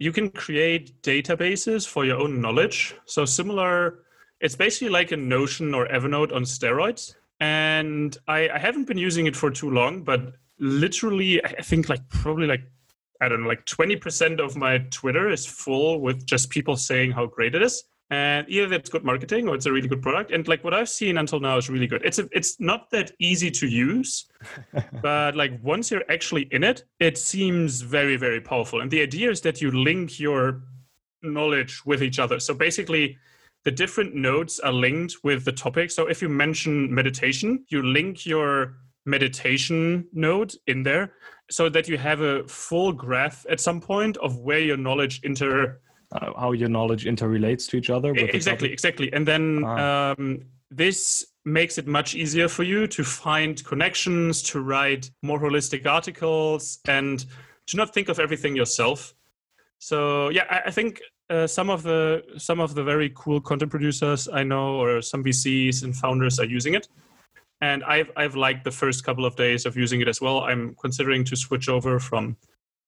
you 0.00 0.12
can 0.12 0.30
create 0.30 1.00
databases 1.02 1.86
for 1.86 2.06
your 2.06 2.18
own 2.18 2.40
knowledge. 2.40 2.96
So 3.04 3.26
similar, 3.26 4.00
it's 4.40 4.56
basically 4.56 4.88
like 4.88 5.12
a 5.12 5.16
Notion 5.16 5.74
or 5.74 5.86
Evernote 5.88 6.34
on 6.34 6.42
steroids. 6.42 7.14
And 7.38 8.16
I, 8.26 8.48
I 8.48 8.58
haven't 8.58 8.86
been 8.86 8.98
using 8.98 9.26
it 9.26 9.36
for 9.36 9.50
too 9.50 9.70
long, 9.70 10.02
but 10.02 10.32
literally, 10.58 11.44
I 11.44 11.62
think 11.62 11.90
like 11.90 12.08
probably 12.08 12.46
like 12.46 12.62
I 13.22 13.28
don't 13.28 13.42
know, 13.42 13.48
like 13.48 13.66
20% 13.66 14.40
of 14.40 14.56
my 14.56 14.78
Twitter 14.90 15.28
is 15.28 15.44
full 15.44 16.00
with 16.00 16.24
just 16.24 16.48
people 16.48 16.76
saying 16.76 17.12
how 17.12 17.26
great 17.26 17.54
it 17.54 17.62
is. 17.62 17.84
And 18.10 18.44
either 18.48 18.68
that's 18.68 18.90
good 18.90 19.04
marketing 19.04 19.48
or 19.48 19.54
it's 19.54 19.66
a 19.66 19.72
really 19.72 19.86
good 19.86 20.02
product. 20.02 20.32
And 20.32 20.46
like 20.48 20.64
what 20.64 20.74
I've 20.74 20.88
seen 20.88 21.16
until 21.16 21.38
now 21.38 21.56
is 21.58 21.70
really 21.70 21.86
good. 21.86 22.04
It's 22.04 22.18
a, 22.18 22.28
it's 22.32 22.58
not 22.58 22.90
that 22.90 23.12
easy 23.20 23.52
to 23.52 23.68
use, 23.68 24.26
but 25.02 25.36
like 25.36 25.52
once 25.62 25.92
you're 25.92 26.02
actually 26.10 26.48
in 26.50 26.64
it, 26.64 26.84
it 26.98 27.16
seems 27.16 27.82
very, 27.82 28.16
very 28.16 28.40
powerful. 28.40 28.80
And 28.80 28.90
the 28.90 29.00
idea 29.00 29.30
is 29.30 29.40
that 29.42 29.60
you 29.62 29.70
link 29.70 30.18
your 30.18 30.62
knowledge 31.22 31.86
with 31.86 32.02
each 32.02 32.18
other. 32.18 32.40
So 32.40 32.52
basically, 32.52 33.16
the 33.64 33.70
different 33.70 34.14
nodes 34.14 34.58
are 34.58 34.72
linked 34.72 35.16
with 35.22 35.44
the 35.44 35.52
topic. 35.52 35.90
So 35.90 36.06
if 36.06 36.22
you 36.22 36.28
mention 36.28 36.92
meditation, 36.92 37.64
you 37.68 37.82
link 37.82 38.26
your 38.26 38.76
meditation 39.06 40.06
node 40.12 40.54
in 40.66 40.82
there 40.82 41.12
so 41.50 41.68
that 41.68 41.88
you 41.88 41.98
have 41.98 42.20
a 42.20 42.46
full 42.48 42.92
graph 42.92 43.44
at 43.50 43.60
some 43.60 43.80
point 43.80 44.16
of 44.18 44.38
where 44.38 44.60
your 44.60 44.76
knowledge 44.76 45.20
inter 45.22 45.80
uh, 46.12 46.32
how 46.38 46.52
your 46.52 46.68
knowledge 46.68 47.04
interrelates 47.04 47.68
to 47.68 47.76
each 47.76 47.90
other 47.90 48.14
exactly 48.14 48.72
exactly 48.72 49.12
and 49.12 49.26
then 49.26 49.62
ah. 49.64 50.14
um, 50.18 50.40
this 50.70 51.26
makes 51.44 51.78
it 51.78 51.86
much 51.86 52.14
easier 52.14 52.48
for 52.48 52.62
you 52.62 52.86
to 52.86 53.02
find 53.02 53.64
connections 53.64 54.42
to 54.42 54.60
write 54.60 55.10
more 55.22 55.40
holistic 55.40 55.86
articles 55.86 56.78
and 56.86 57.26
to 57.66 57.76
not 57.76 57.94
think 57.94 58.08
of 58.08 58.18
everything 58.18 58.54
yourself 58.54 59.14
so 59.78 60.28
yeah 60.30 60.44
i, 60.50 60.62
I 60.66 60.70
think 60.70 61.00
uh, 61.30 61.46
some 61.46 61.70
of 61.70 61.82
the 61.82 62.22
some 62.38 62.60
of 62.60 62.74
the 62.74 62.82
very 62.82 63.12
cool 63.14 63.40
content 63.40 63.70
producers 63.70 64.28
i 64.32 64.42
know 64.42 64.80
or 64.80 65.00
some 65.00 65.24
vcs 65.24 65.84
and 65.84 65.96
founders 65.96 66.38
are 66.38 66.44
using 66.46 66.74
it 66.74 66.88
and 67.60 67.84
I've 67.84 68.10
I've 68.16 68.36
liked 68.36 68.64
the 68.64 68.70
first 68.70 69.04
couple 69.04 69.24
of 69.24 69.36
days 69.36 69.66
of 69.66 69.76
using 69.76 70.00
it 70.00 70.08
as 70.08 70.20
well. 70.20 70.40
I'm 70.40 70.74
considering 70.80 71.24
to 71.24 71.36
switch 71.36 71.68
over 71.68 71.98
from 71.98 72.36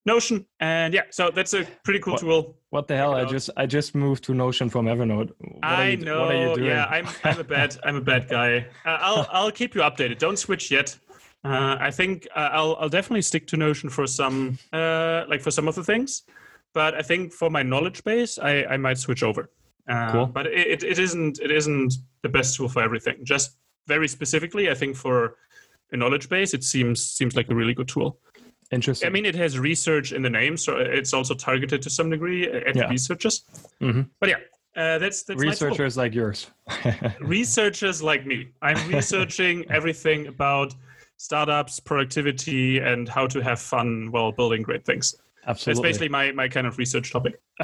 Notion, 0.04 0.46
and 0.58 0.92
yeah, 0.92 1.02
so 1.10 1.30
that's 1.30 1.54
a 1.54 1.64
pretty 1.84 2.00
cool 2.00 2.14
what, 2.14 2.20
tool. 2.20 2.56
What 2.70 2.88
the 2.88 2.96
hell? 2.96 3.14
I 3.14 3.24
just 3.24 3.50
I 3.56 3.66
just 3.66 3.94
moved 3.94 4.24
to 4.24 4.34
Notion 4.34 4.68
from 4.68 4.86
Evernote. 4.86 5.30
What 5.38 5.58
I 5.62 5.88
you, 5.90 5.98
know. 5.98 6.56
Yeah, 6.56 6.86
I'm 6.86 7.06
I'm 7.22 7.38
a 7.38 7.44
bad 7.44 7.76
I'm 7.84 7.96
a 7.96 8.00
bad 8.12 8.28
guy. 8.28 8.66
Uh, 8.84 8.98
I'll 9.00 9.26
I'll 9.30 9.50
keep 9.52 9.76
you 9.76 9.82
updated. 9.82 10.18
Don't 10.18 10.38
switch 10.38 10.72
yet. 10.72 10.98
Uh, 11.44 11.76
I 11.78 11.92
think 11.92 12.26
uh, 12.34 12.48
I'll 12.52 12.76
I'll 12.80 12.88
definitely 12.88 13.22
stick 13.22 13.46
to 13.48 13.56
Notion 13.56 13.90
for 13.90 14.08
some 14.08 14.58
uh, 14.72 15.24
like 15.28 15.40
for 15.40 15.52
some 15.52 15.68
of 15.68 15.76
the 15.76 15.84
things, 15.84 16.22
but 16.72 16.94
I 16.94 17.02
think 17.02 17.32
for 17.32 17.48
my 17.48 17.62
knowledge 17.62 18.02
base, 18.02 18.38
I 18.38 18.64
I 18.64 18.76
might 18.78 18.98
switch 18.98 19.22
over. 19.22 19.50
Uh, 19.88 20.12
cool. 20.12 20.26
But 20.26 20.46
it, 20.46 20.82
it 20.82 20.98
isn't 20.98 21.38
it 21.40 21.52
isn't 21.52 21.94
the 22.22 22.28
best 22.28 22.56
tool 22.56 22.68
for 22.68 22.82
everything. 22.82 23.24
Just 23.24 23.56
very 23.86 24.08
specifically, 24.08 24.68
I 24.68 24.74
think 24.74 24.96
for 24.96 25.36
a 25.92 25.96
knowledge 25.96 26.28
base, 26.28 26.54
it 26.54 26.64
seems 26.64 27.06
seems 27.06 27.36
like 27.36 27.50
a 27.50 27.54
really 27.54 27.74
good 27.74 27.88
tool. 27.88 28.18
Interesting. 28.72 29.06
I 29.06 29.10
mean, 29.10 29.26
it 29.26 29.34
has 29.34 29.58
research 29.58 30.12
in 30.12 30.22
the 30.22 30.30
name, 30.30 30.56
so 30.56 30.78
it's 30.78 31.12
also 31.12 31.34
targeted 31.34 31.82
to 31.82 31.90
some 31.90 32.08
degree 32.08 32.50
at 32.50 32.74
yeah. 32.74 32.88
researchers. 32.88 33.44
Mm-hmm. 33.82 34.02
But 34.18 34.30
yeah, 34.30 34.36
uh, 34.74 34.98
that's, 34.98 35.24
that's 35.24 35.38
researchers 35.38 35.98
like 35.98 36.14
yours. 36.14 36.50
researchers 37.20 38.02
like 38.02 38.24
me. 38.24 38.48
I'm 38.62 38.88
researching 38.92 39.70
everything 39.70 40.26
about 40.26 40.74
startups, 41.18 41.80
productivity, 41.80 42.78
and 42.78 43.08
how 43.08 43.26
to 43.26 43.40
have 43.40 43.60
fun 43.60 44.10
while 44.10 44.32
building 44.32 44.62
great 44.62 44.86
things. 44.86 45.14
Absolutely. 45.46 45.90
It's 45.90 45.98
basically 45.98 46.08
my, 46.08 46.30
my 46.32 46.48
kind 46.48 46.66
of 46.66 46.78
research 46.78 47.12
topic. 47.12 47.40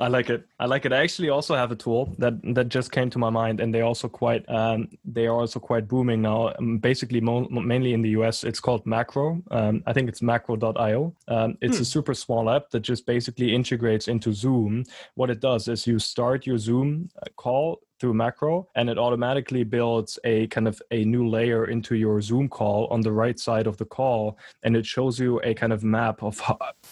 I 0.00 0.08
like 0.08 0.30
it. 0.30 0.44
I 0.58 0.66
like 0.66 0.84
it. 0.84 0.92
I 0.92 1.00
actually 1.02 1.28
also 1.28 1.54
have 1.54 1.70
a 1.70 1.76
tool 1.76 2.14
that 2.18 2.34
that 2.54 2.68
just 2.68 2.90
came 2.90 3.08
to 3.10 3.18
my 3.18 3.30
mind, 3.30 3.60
and 3.60 3.72
they 3.72 3.82
also 3.82 4.08
quite 4.08 4.44
um, 4.48 4.88
they 5.04 5.26
are 5.26 5.34
also 5.34 5.60
quite 5.60 5.86
booming 5.86 6.22
now. 6.22 6.52
Um, 6.58 6.78
basically, 6.78 7.20
mo- 7.20 7.48
mainly 7.48 7.92
in 7.94 8.02
the 8.02 8.10
US, 8.10 8.42
it's 8.42 8.58
called 8.58 8.84
Macro. 8.84 9.42
Um, 9.50 9.82
I 9.86 9.92
think 9.92 10.08
it's 10.08 10.22
Macro.io. 10.22 11.14
Um, 11.28 11.56
it's 11.60 11.76
hmm. 11.76 11.82
a 11.82 11.86
super 11.86 12.14
small 12.14 12.50
app 12.50 12.70
that 12.70 12.80
just 12.80 13.06
basically 13.06 13.54
integrates 13.54 14.08
into 14.08 14.32
Zoom. 14.32 14.84
What 15.14 15.30
it 15.30 15.40
does 15.40 15.68
is 15.68 15.86
you 15.86 15.98
start 16.00 16.46
your 16.46 16.58
Zoom 16.58 17.10
uh, 17.22 17.26
call 17.36 17.80
through 18.02 18.12
macro 18.12 18.66
and 18.74 18.90
it 18.90 18.98
automatically 18.98 19.62
builds 19.62 20.18
a 20.24 20.48
kind 20.48 20.66
of 20.66 20.82
a 20.90 21.04
new 21.04 21.24
layer 21.28 21.66
into 21.66 21.94
your 21.94 22.20
zoom 22.20 22.48
call 22.48 22.88
on 22.90 23.00
the 23.00 23.12
right 23.12 23.38
side 23.38 23.68
of 23.68 23.76
the 23.76 23.84
call 23.84 24.36
and 24.64 24.76
it 24.76 24.84
shows 24.84 25.20
you 25.20 25.40
a 25.44 25.54
kind 25.54 25.72
of 25.72 25.84
map 25.84 26.20
of 26.20 26.42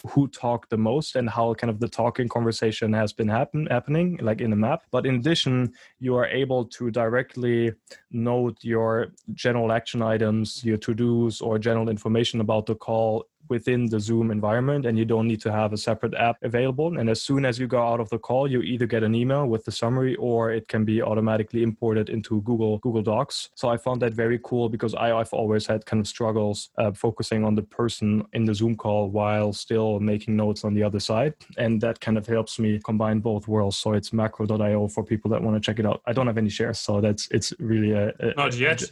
who 0.06 0.28
talked 0.28 0.70
the 0.70 0.78
most 0.78 1.16
and 1.16 1.28
how 1.28 1.52
kind 1.54 1.68
of 1.68 1.80
the 1.80 1.88
talking 1.88 2.28
conversation 2.28 2.92
has 2.92 3.12
been 3.12 3.26
happen, 3.26 3.66
happening 3.66 4.20
like 4.22 4.40
in 4.40 4.50
the 4.50 4.56
map. 4.56 4.84
But 4.92 5.04
in 5.04 5.16
addition 5.16 5.72
you 5.98 6.14
are 6.14 6.26
able 6.26 6.64
to 6.76 6.92
directly 6.92 7.72
note 8.12 8.58
your 8.62 9.08
general 9.34 9.72
action 9.72 10.02
items 10.02 10.64
your 10.64 10.76
to-dos 10.76 11.40
or 11.40 11.58
general 11.58 11.88
information 11.88 12.40
about 12.40 12.66
the 12.66 12.76
call 12.76 13.26
within 13.50 13.86
the 13.86 14.00
Zoom 14.00 14.30
environment 14.30 14.86
and 14.86 14.96
you 14.96 15.04
don't 15.04 15.26
need 15.26 15.40
to 15.42 15.52
have 15.52 15.72
a 15.72 15.76
separate 15.76 16.14
app 16.14 16.36
available. 16.42 16.98
And 16.98 17.10
as 17.10 17.20
soon 17.20 17.44
as 17.44 17.58
you 17.58 17.66
go 17.66 17.82
out 17.82 18.00
of 18.00 18.08
the 18.08 18.18
call, 18.18 18.50
you 18.50 18.62
either 18.62 18.86
get 18.86 19.02
an 19.02 19.14
email 19.14 19.46
with 19.46 19.64
the 19.64 19.72
summary 19.72 20.14
or 20.16 20.52
it 20.52 20.68
can 20.68 20.84
be 20.84 21.02
automatically 21.02 21.62
imported 21.62 22.08
into 22.08 22.40
Google 22.42 22.78
Google 22.78 23.02
Docs. 23.02 23.50
So 23.54 23.68
I 23.68 23.76
found 23.76 24.00
that 24.02 24.14
very 24.14 24.38
cool 24.42 24.68
because 24.68 24.94
I, 24.94 25.08
have 25.08 25.32
always 25.32 25.66
had 25.66 25.84
kind 25.84 26.00
of 26.00 26.06
struggles 26.06 26.70
uh, 26.78 26.92
focusing 26.92 27.44
on 27.44 27.54
the 27.54 27.62
person 27.62 28.24
in 28.32 28.44
the 28.44 28.54
Zoom 28.54 28.76
call 28.76 29.10
while 29.10 29.52
still 29.52 29.98
making 30.00 30.36
notes 30.36 30.64
on 30.64 30.72
the 30.72 30.82
other 30.82 31.00
side. 31.00 31.34
And 31.58 31.80
that 31.80 32.00
kind 32.00 32.16
of 32.16 32.26
helps 32.26 32.58
me 32.58 32.80
combine 32.84 33.18
both 33.20 33.48
worlds. 33.48 33.76
So 33.76 33.92
it's 33.92 34.12
macro.io 34.12 34.88
for 34.88 35.02
people 35.04 35.30
that 35.32 35.42
want 35.42 35.56
to 35.56 35.60
check 35.60 35.78
it 35.78 35.86
out. 35.86 36.00
I 36.06 36.12
don't 36.12 36.26
have 36.26 36.38
any 36.38 36.48
shares, 36.48 36.78
so 36.78 37.00
that's 37.00 37.28
it's 37.30 37.52
really 37.58 37.92
a, 37.92 38.12
a 38.20 38.34
not 38.36 38.56
yet, 38.56 38.82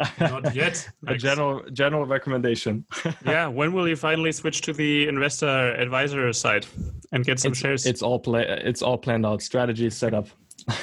a, 0.00 0.08
not 0.18 0.54
yet. 0.54 0.88
a 1.06 1.16
general 1.16 1.62
general 1.72 2.04
recommendation. 2.06 2.84
yeah, 3.24 3.46
when 3.46 3.72
will 3.72 3.88
you 3.88 3.96
find 3.96 4.07
finally 4.08 4.32
switch 4.32 4.62
to 4.62 4.72
the 4.72 5.06
investor 5.06 5.74
advisor 5.74 6.32
side 6.32 6.66
and 7.12 7.24
get 7.24 7.38
some 7.38 7.52
it's, 7.52 7.60
shares? 7.60 7.86
It's 7.86 8.02
all 8.02 8.18
play. 8.18 8.44
It's 8.70 8.82
all 8.82 8.96
planned 8.96 9.26
out. 9.26 9.42
Strategy 9.42 9.90
set 9.90 10.14
up. 10.14 10.28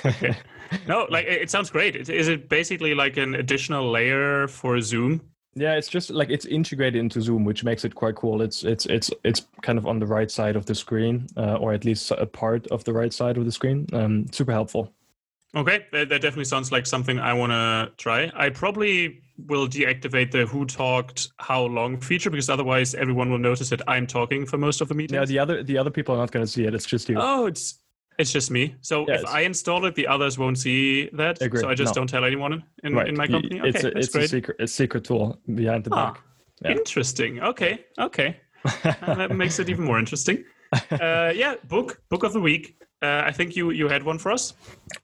okay. 0.05 0.35
No, 0.87 1.05
like 1.11 1.27
it 1.27 1.51
sounds 1.51 1.69
great. 1.69 1.95
Is 2.09 2.27
it 2.27 2.49
basically 2.49 2.95
like 2.95 3.17
an 3.17 3.35
additional 3.35 3.91
layer 3.91 4.47
for 4.47 4.81
Zoom? 4.81 5.21
Yeah, 5.53 5.75
it's 5.75 5.87
just 5.87 6.09
like 6.09 6.31
it's 6.31 6.45
integrated 6.45 6.99
into 6.99 7.21
Zoom, 7.21 7.45
which 7.45 7.63
makes 7.63 7.85
it 7.85 7.93
quite 7.93 8.15
cool. 8.15 8.41
It's 8.41 8.63
it's 8.63 8.87
it's 8.87 9.11
it's 9.23 9.45
kind 9.61 9.77
of 9.77 9.85
on 9.85 9.99
the 9.99 10.07
right 10.07 10.29
side 10.29 10.55
of 10.55 10.65
the 10.65 10.73
screen, 10.73 11.27
uh, 11.37 11.57
or 11.61 11.71
at 11.71 11.85
least 11.85 12.11
a 12.11 12.25
part 12.25 12.65
of 12.71 12.83
the 12.83 12.93
right 12.93 13.13
side 13.13 13.37
of 13.37 13.45
the 13.45 13.51
screen. 13.51 13.85
Um, 13.93 14.25
super 14.31 14.51
helpful. 14.51 14.91
Okay, 15.55 15.85
that, 15.93 16.09
that 16.09 16.21
definitely 16.21 16.45
sounds 16.45 16.71
like 16.71 16.85
something 16.85 17.17
I 17.17 17.33
want 17.33 17.51
to 17.51 17.91
try. 17.97 18.29
I 18.35 18.49
probably 18.49 19.21
will 19.47 19.67
deactivate 19.67 20.31
the 20.31 20.45
who 20.45 20.65
talked 20.65 21.29
how 21.37 21.63
long 21.63 21.99
feature 21.99 22.29
because 22.29 22.49
otherwise 22.49 22.93
everyone 22.95 23.29
will 23.29 23.37
notice 23.37 23.69
that 23.69 23.81
I'm 23.87 24.05
talking 24.05 24.45
for 24.45 24.57
most 24.57 24.81
of 24.81 24.89
the 24.89 24.95
meeting. 24.95 25.15
Yeah, 25.15 25.25
the 25.25 25.39
other 25.39 25.63
the 25.63 25.77
other 25.77 25.91
people 25.91 26.15
are 26.15 26.17
not 26.17 26.31
going 26.31 26.45
to 26.45 26.51
see 26.51 26.65
it. 26.65 26.73
It's 26.73 26.85
just 26.85 27.07
you. 27.07 27.17
Oh, 27.19 27.45
it's 27.45 27.79
it's 28.17 28.31
just 28.31 28.51
me. 28.51 28.75
So 28.81 29.05
if 29.07 29.25
I 29.25 29.41
install 29.41 29.85
it, 29.85 29.95
the 29.95 30.07
others 30.07 30.37
won't 30.37 30.57
see 30.57 31.09
that. 31.13 31.41
Agreed. 31.41 31.61
So 31.61 31.69
I 31.69 31.73
just 31.75 31.95
no. 31.95 32.01
don't 32.01 32.07
tell 32.07 32.23
anyone 32.23 32.63
in, 32.83 32.93
right. 32.93 33.07
in 33.07 33.15
my 33.15 33.27
company. 33.27 33.59
Okay, 33.59 33.69
it's 33.69 33.83
a, 33.83 33.97
it's 33.97 34.09
great. 34.09 34.25
a 34.25 34.27
secret 34.27 34.61
a 34.61 34.67
secret 34.67 35.03
tool 35.03 35.39
behind 35.53 35.83
the 35.83 35.93
ah, 35.93 36.11
back. 36.11 36.21
Yeah. 36.63 36.71
Interesting. 36.71 37.41
Okay, 37.41 37.85
okay, 37.99 38.39
that 38.83 39.35
makes 39.35 39.59
it 39.59 39.69
even 39.69 39.85
more 39.85 39.99
interesting. 39.99 40.43
uh, 40.91 41.31
yeah, 41.35 41.55
book 41.67 42.01
book 42.09 42.23
of 42.23 42.33
the 42.33 42.41
week. 42.41 42.77
Uh, 43.05 43.23
I 43.29 43.31
think 43.31 43.55
you 43.55 43.69
you 43.71 43.87
had 43.87 44.03
one 44.03 44.17
for 44.17 44.31
us. 44.31 44.53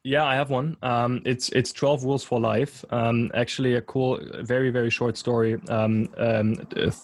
Yeah, 0.03 0.25
I 0.25 0.35
have 0.35 0.49
one. 0.49 0.75
Um, 0.81 1.21
it's 1.23 1.49
it's 1.49 1.71
Twelve 1.71 2.03
Rules 2.03 2.23
for 2.23 2.39
Life. 2.39 2.83
Um, 2.89 3.29
actually, 3.33 3.75
a 3.75 3.81
cool, 3.81 4.19
very 4.41 4.71
very 4.71 4.89
short 4.89 5.17
story. 5.17 5.53
Um, 5.69 6.09
um, 6.17 6.55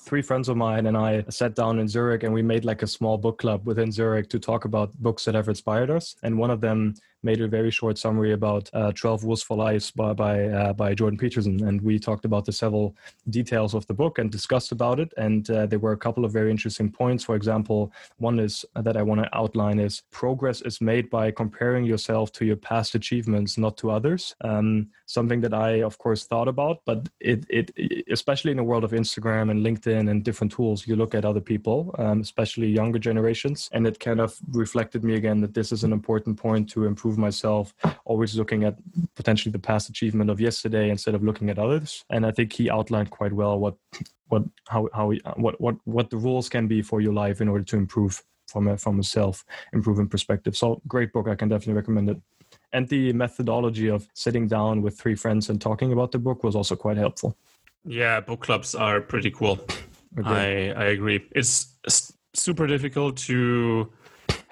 three 0.08 0.24
friends 0.24 0.50
of 0.50 0.58
mine 0.58 0.88
and 0.88 0.98
I 0.98 1.24
sat 1.30 1.54
down 1.56 1.80
in 1.80 1.88
Zurich 1.88 2.24
and 2.24 2.34
we 2.34 2.42
made 2.42 2.66
like 2.66 2.82
a 2.82 2.88
small 2.88 3.18
book 3.18 3.38
club 3.38 3.68
within 3.68 3.92
Zurich 3.92 4.28
to 4.30 4.40
talk 4.40 4.66
about 4.66 4.88
books 5.08 5.26
that 5.26 5.36
have 5.36 5.50
inspired 5.50 5.92
us. 5.92 6.16
And 6.24 6.40
one 6.40 6.52
of 6.52 6.62
them 6.62 6.96
made 7.28 7.42
a 7.42 7.48
very 7.60 7.72
short 7.72 7.98
summary 7.98 8.32
about 8.32 8.70
uh, 8.72 8.90
12 8.94 9.26
Rules 9.26 9.44
for 9.44 9.58
Life 9.58 9.94
by 9.94 10.14
by, 10.14 10.46
uh, 10.46 10.72
by 10.72 10.94
Jordan 10.94 11.20
Peterson, 11.20 11.56
and 11.68 11.82
we 11.82 12.00
talked 12.00 12.24
about 12.24 12.46
the 12.46 12.54
several 12.54 12.96
details 13.30 13.74
of 13.74 13.86
the 13.88 13.94
book 13.94 14.18
and 14.18 14.32
discussed 14.32 14.72
about 14.72 14.98
it. 15.04 15.12
And 15.18 15.44
uh, 15.50 15.66
there 15.66 15.84
were 15.86 15.92
a 15.92 16.04
couple 16.06 16.24
of 16.24 16.32
very 16.32 16.50
interesting 16.56 16.90
points. 16.90 17.26
For 17.26 17.36
example, 17.36 17.92
one 18.18 18.40
is 18.40 18.66
that 18.86 18.96
I 18.96 19.04
want 19.10 19.20
to 19.24 19.38
outline 19.42 19.78
is 19.88 20.04
progress 20.10 20.62
is 20.62 20.80
made 20.80 21.10
by 21.10 21.26
comparing 21.32 21.84
yourself 21.84 22.32
to 22.38 22.46
your 22.46 22.56
past 22.56 22.96
achievements, 22.96 23.58
not 23.58 23.76
to 23.82 23.92
others. 23.92 24.34
Um, 24.50 24.88
something 25.06 25.42
that 25.42 25.54
I, 25.54 25.70
of 25.90 25.98
course, 25.98 26.22
thought 26.24 26.48
about, 26.48 26.78
but 26.86 27.10
it, 27.20 27.40
it, 27.50 27.66
especially 28.10 28.52
in 28.52 28.58
the 28.58 28.70
world 28.72 28.86
of 28.86 28.92
Instagram 28.92 29.52
and 29.52 29.66
LinkedIn 29.68 30.10
and 30.10 30.24
different 30.24 30.54
tools, 30.54 30.88
you 30.88 30.96
look 30.96 31.14
at 31.14 31.26
other 31.26 31.42
people, 31.42 31.94
um, 31.98 32.22
especially 32.22 32.68
younger 32.68 33.00
generations, 33.00 33.70
and 33.74 33.86
it 33.86 34.00
kind 34.00 34.22
of 34.22 34.40
reflected 34.64 35.04
me 35.04 35.16
again 35.16 35.42
that 35.42 35.54
this 35.54 35.74
is 35.74 35.84
an 35.84 35.92
important 35.92 36.38
point 36.38 36.70
to 36.70 36.86
improve 36.86 37.17
myself. 37.18 37.74
Always 38.06 38.36
looking 38.36 38.64
at 38.64 38.76
potentially 39.16 39.52
the 39.52 39.60
past 39.60 39.90
achievement 39.90 40.30
of 40.30 40.40
yesterday 40.40 40.90
instead 40.90 41.16
of 41.16 41.24
looking 41.24 41.50
at 41.50 41.60
others, 41.60 42.06
and 42.10 42.26
I 42.26 42.32
think 42.32 42.54
he 42.54 42.70
outlined 42.70 43.10
quite 43.10 43.34
well 43.34 43.60
what 43.60 43.76
what 44.28 44.44
how 44.68 44.90
how 44.94 45.12
what 45.36 45.60
what 45.60 45.76
what 45.86 46.10
the 46.10 46.18
rules 46.18 46.50
can 46.50 46.68
be 46.68 46.82
for 46.82 47.02
your 47.02 47.14
life 47.14 47.42
in 47.42 47.48
order 47.48 47.64
to 47.64 47.78
improve 47.78 48.24
from 48.48 48.68
a 48.68 48.78
from 48.78 49.00
a 49.00 49.04
self 49.04 49.44
improvement 49.74 50.12
perspective. 50.12 50.56
So 50.56 50.82
great 50.88 51.12
book, 51.12 51.28
I 51.28 51.36
can 51.36 51.50
definitely 51.50 51.74
recommend 51.74 52.10
it 52.10 52.18
and 52.74 52.88
the 52.90 53.14
methodology 53.14 53.90
of 53.90 54.08
sitting 54.14 54.48
down 54.48 54.82
with 54.82 54.98
three 54.98 55.16
friends 55.16 55.50
and 55.50 55.60
talking 55.60 55.94
about 55.94 56.12
the 56.12 56.20
book 56.20 56.44
was 56.44 56.56
also 56.56 56.76
quite 56.76 56.98
helpful. 56.98 57.38
Yeah, 57.86 58.20
book 58.20 58.42
clubs 58.42 58.76
are 58.76 59.00
pretty 59.02 59.32
cool. 59.32 59.60
Okay. 60.20 60.72
I 60.72 60.84
I 60.84 60.86
agree. 60.88 61.26
It's 61.32 61.74
super 62.34 62.68
difficult 62.68 63.18
to 63.18 63.92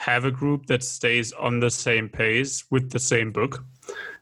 have 0.06 0.26
a 0.26 0.32
group 0.32 0.66
that 0.68 0.84
stays 0.84 1.32
on 1.34 1.60
the 1.60 1.70
same 1.70 2.08
pace 2.10 2.64
with 2.70 2.92
the 2.92 3.00
same 3.00 3.32
book. 3.32 3.64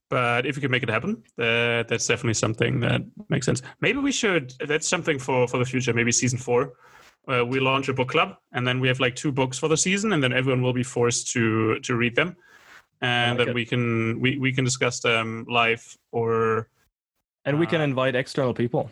But 0.10 0.46
if 0.46 0.56
you 0.56 0.62
can 0.62 0.72
make 0.72 0.84
it 0.84 0.90
happen, 0.90 1.24
uh, 1.40 1.84
that's 1.90 2.08
definitely 2.08 2.36
something 2.36 2.80
that 2.82 3.02
makes 3.30 3.46
sense. 3.46 3.62
Maybe 3.82 4.00
we 4.00 4.12
should. 4.12 4.54
That's 4.68 4.88
something 4.88 5.20
for 5.20 5.48
for 5.48 5.58
the 5.58 5.66
future. 5.66 5.94
Maybe 5.94 6.12
season 6.12 6.40
four, 6.40 6.74
uh, 7.32 7.44
we 7.46 7.60
launch 7.60 7.90
a 7.90 7.94
book 7.94 8.10
club, 8.10 8.38
and 8.52 8.68
then 8.68 8.80
we 8.80 8.88
have 8.88 9.00
like 9.00 9.16
two 9.16 9.32
books 9.32 9.58
for 9.58 9.68
the 9.68 9.78
season, 9.78 10.14
and 10.14 10.22
then 10.24 10.34
everyone 10.34 10.62
will 10.62 10.78
be 10.84 10.84
forced 10.84 11.32
to 11.34 11.80
to 11.80 11.96
read 11.96 12.16
them 12.16 12.36
and 13.04 13.38
like 13.38 13.46
then 13.46 13.50
it. 13.50 13.56
we 13.56 13.66
can 13.66 14.20
we, 14.20 14.38
we 14.38 14.52
can 14.52 14.64
discuss 14.64 15.00
them 15.02 15.46
live 15.50 15.98
or 16.12 16.70
and 17.46 17.60
we 17.60 17.68
can 17.68 17.82
uh, 17.82 17.84
invite 17.84 18.16
external 18.16 18.54
people 18.54 18.90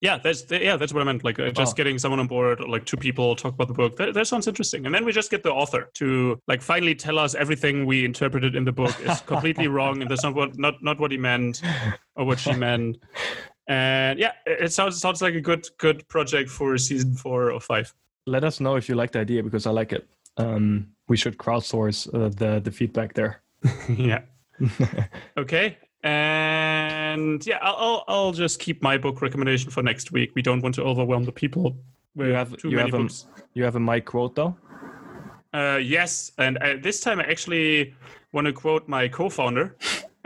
yeah 0.00 0.18
that's 0.18 0.44
yeah 0.50 0.76
that's 0.76 0.92
what 0.92 1.00
i 1.00 1.04
meant. 1.04 1.24
Like 1.24 1.38
uh, 1.38 1.50
just 1.50 1.72
oh. 1.72 1.76
getting 1.76 1.98
someone 1.98 2.20
on 2.20 2.26
board 2.26 2.60
like 2.60 2.84
two 2.84 2.96
people 2.96 3.34
talk 3.36 3.54
about 3.54 3.68
the 3.68 3.74
book 3.74 3.96
that, 3.96 4.14
that 4.14 4.26
sounds 4.26 4.46
interesting. 4.46 4.86
And 4.86 4.94
then 4.94 5.04
we 5.04 5.12
just 5.12 5.30
get 5.30 5.42
the 5.42 5.52
author 5.52 5.90
to 5.94 6.38
like 6.46 6.62
finally 6.62 6.94
tell 6.94 7.18
us 7.18 7.34
everything 7.34 7.86
we 7.86 8.04
interpreted 8.04 8.54
in 8.54 8.64
the 8.64 8.72
book. 8.72 8.94
Is 9.00 9.20
completely 9.26 9.68
wrong 9.68 10.02
and 10.02 10.10
that's 10.10 10.22
not 10.22 10.34
what 10.34 10.58
not 10.58 10.82
not 10.82 11.00
what 11.00 11.10
he 11.10 11.18
meant 11.18 11.62
or 12.16 12.24
what 12.24 12.38
she 12.38 12.52
meant. 12.66 12.98
And 13.66 14.18
yeah 14.18 14.32
it 14.46 14.72
sounds 14.72 15.00
sounds 15.00 15.22
like 15.22 15.34
a 15.34 15.40
good 15.40 15.66
good 15.78 16.06
project 16.08 16.50
for 16.50 16.76
season 16.78 17.14
four 17.14 17.50
or 17.50 17.60
five. 17.60 17.92
Let 18.26 18.44
us 18.44 18.60
know 18.60 18.76
if 18.76 18.88
you 18.88 18.94
like 18.94 19.12
the 19.12 19.20
idea 19.20 19.42
because 19.42 19.66
i 19.66 19.70
like 19.70 19.92
it. 19.92 20.06
Um 20.36 20.88
we 21.08 21.16
should 21.16 21.38
crowdsource 21.38 22.08
uh, 22.14 22.28
the 22.28 22.60
the 22.60 22.70
feedback 22.70 23.14
there. 23.14 23.42
Yeah. 23.88 24.22
okay. 25.36 25.78
And 26.04 27.44
yeah, 27.46 27.58
I'll 27.62 28.04
I'll 28.06 28.32
just 28.32 28.60
keep 28.60 28.82
my 28.82 28.98
book 28.98 29.22
recommendation 29.22 29.70
for 29.70 29.82
next 29.82 30.12
week. 30.12 30.32
We 30.34 30.42
don't 30.42 30.60
want 30.60 30.74
to 30.74 30.82
overwhelm 30.82 31.24
the 31.24 31.32
people. 31.32 31.76
We 32.14 32.30
have 32.30 32.54
too 32.58 32.68
you 32.68 32.76
many 32.76 32.90
have 32.90 33.00
books. 33.00 33.26
A, 33.36 33.42
you 33.54 33.64
have 33.64 33.76
a 33.76 33.80
mic 33.80 34.04
quote 34.04 34.34
though. 34.34 34.54
Uh, 35.54 35.78
yes, 35.78 36.32
and 36.36 36.58
uh, 36.58 36.74
this 36.82 37.00
time 37.00 37.20
I 37.20 37.24
actually 37.24 37.94
want 38.32 38.46
to 38.46 38.52
quote 38.52 38.86
my 38.86 39.08
co-founder, 39.08 39.76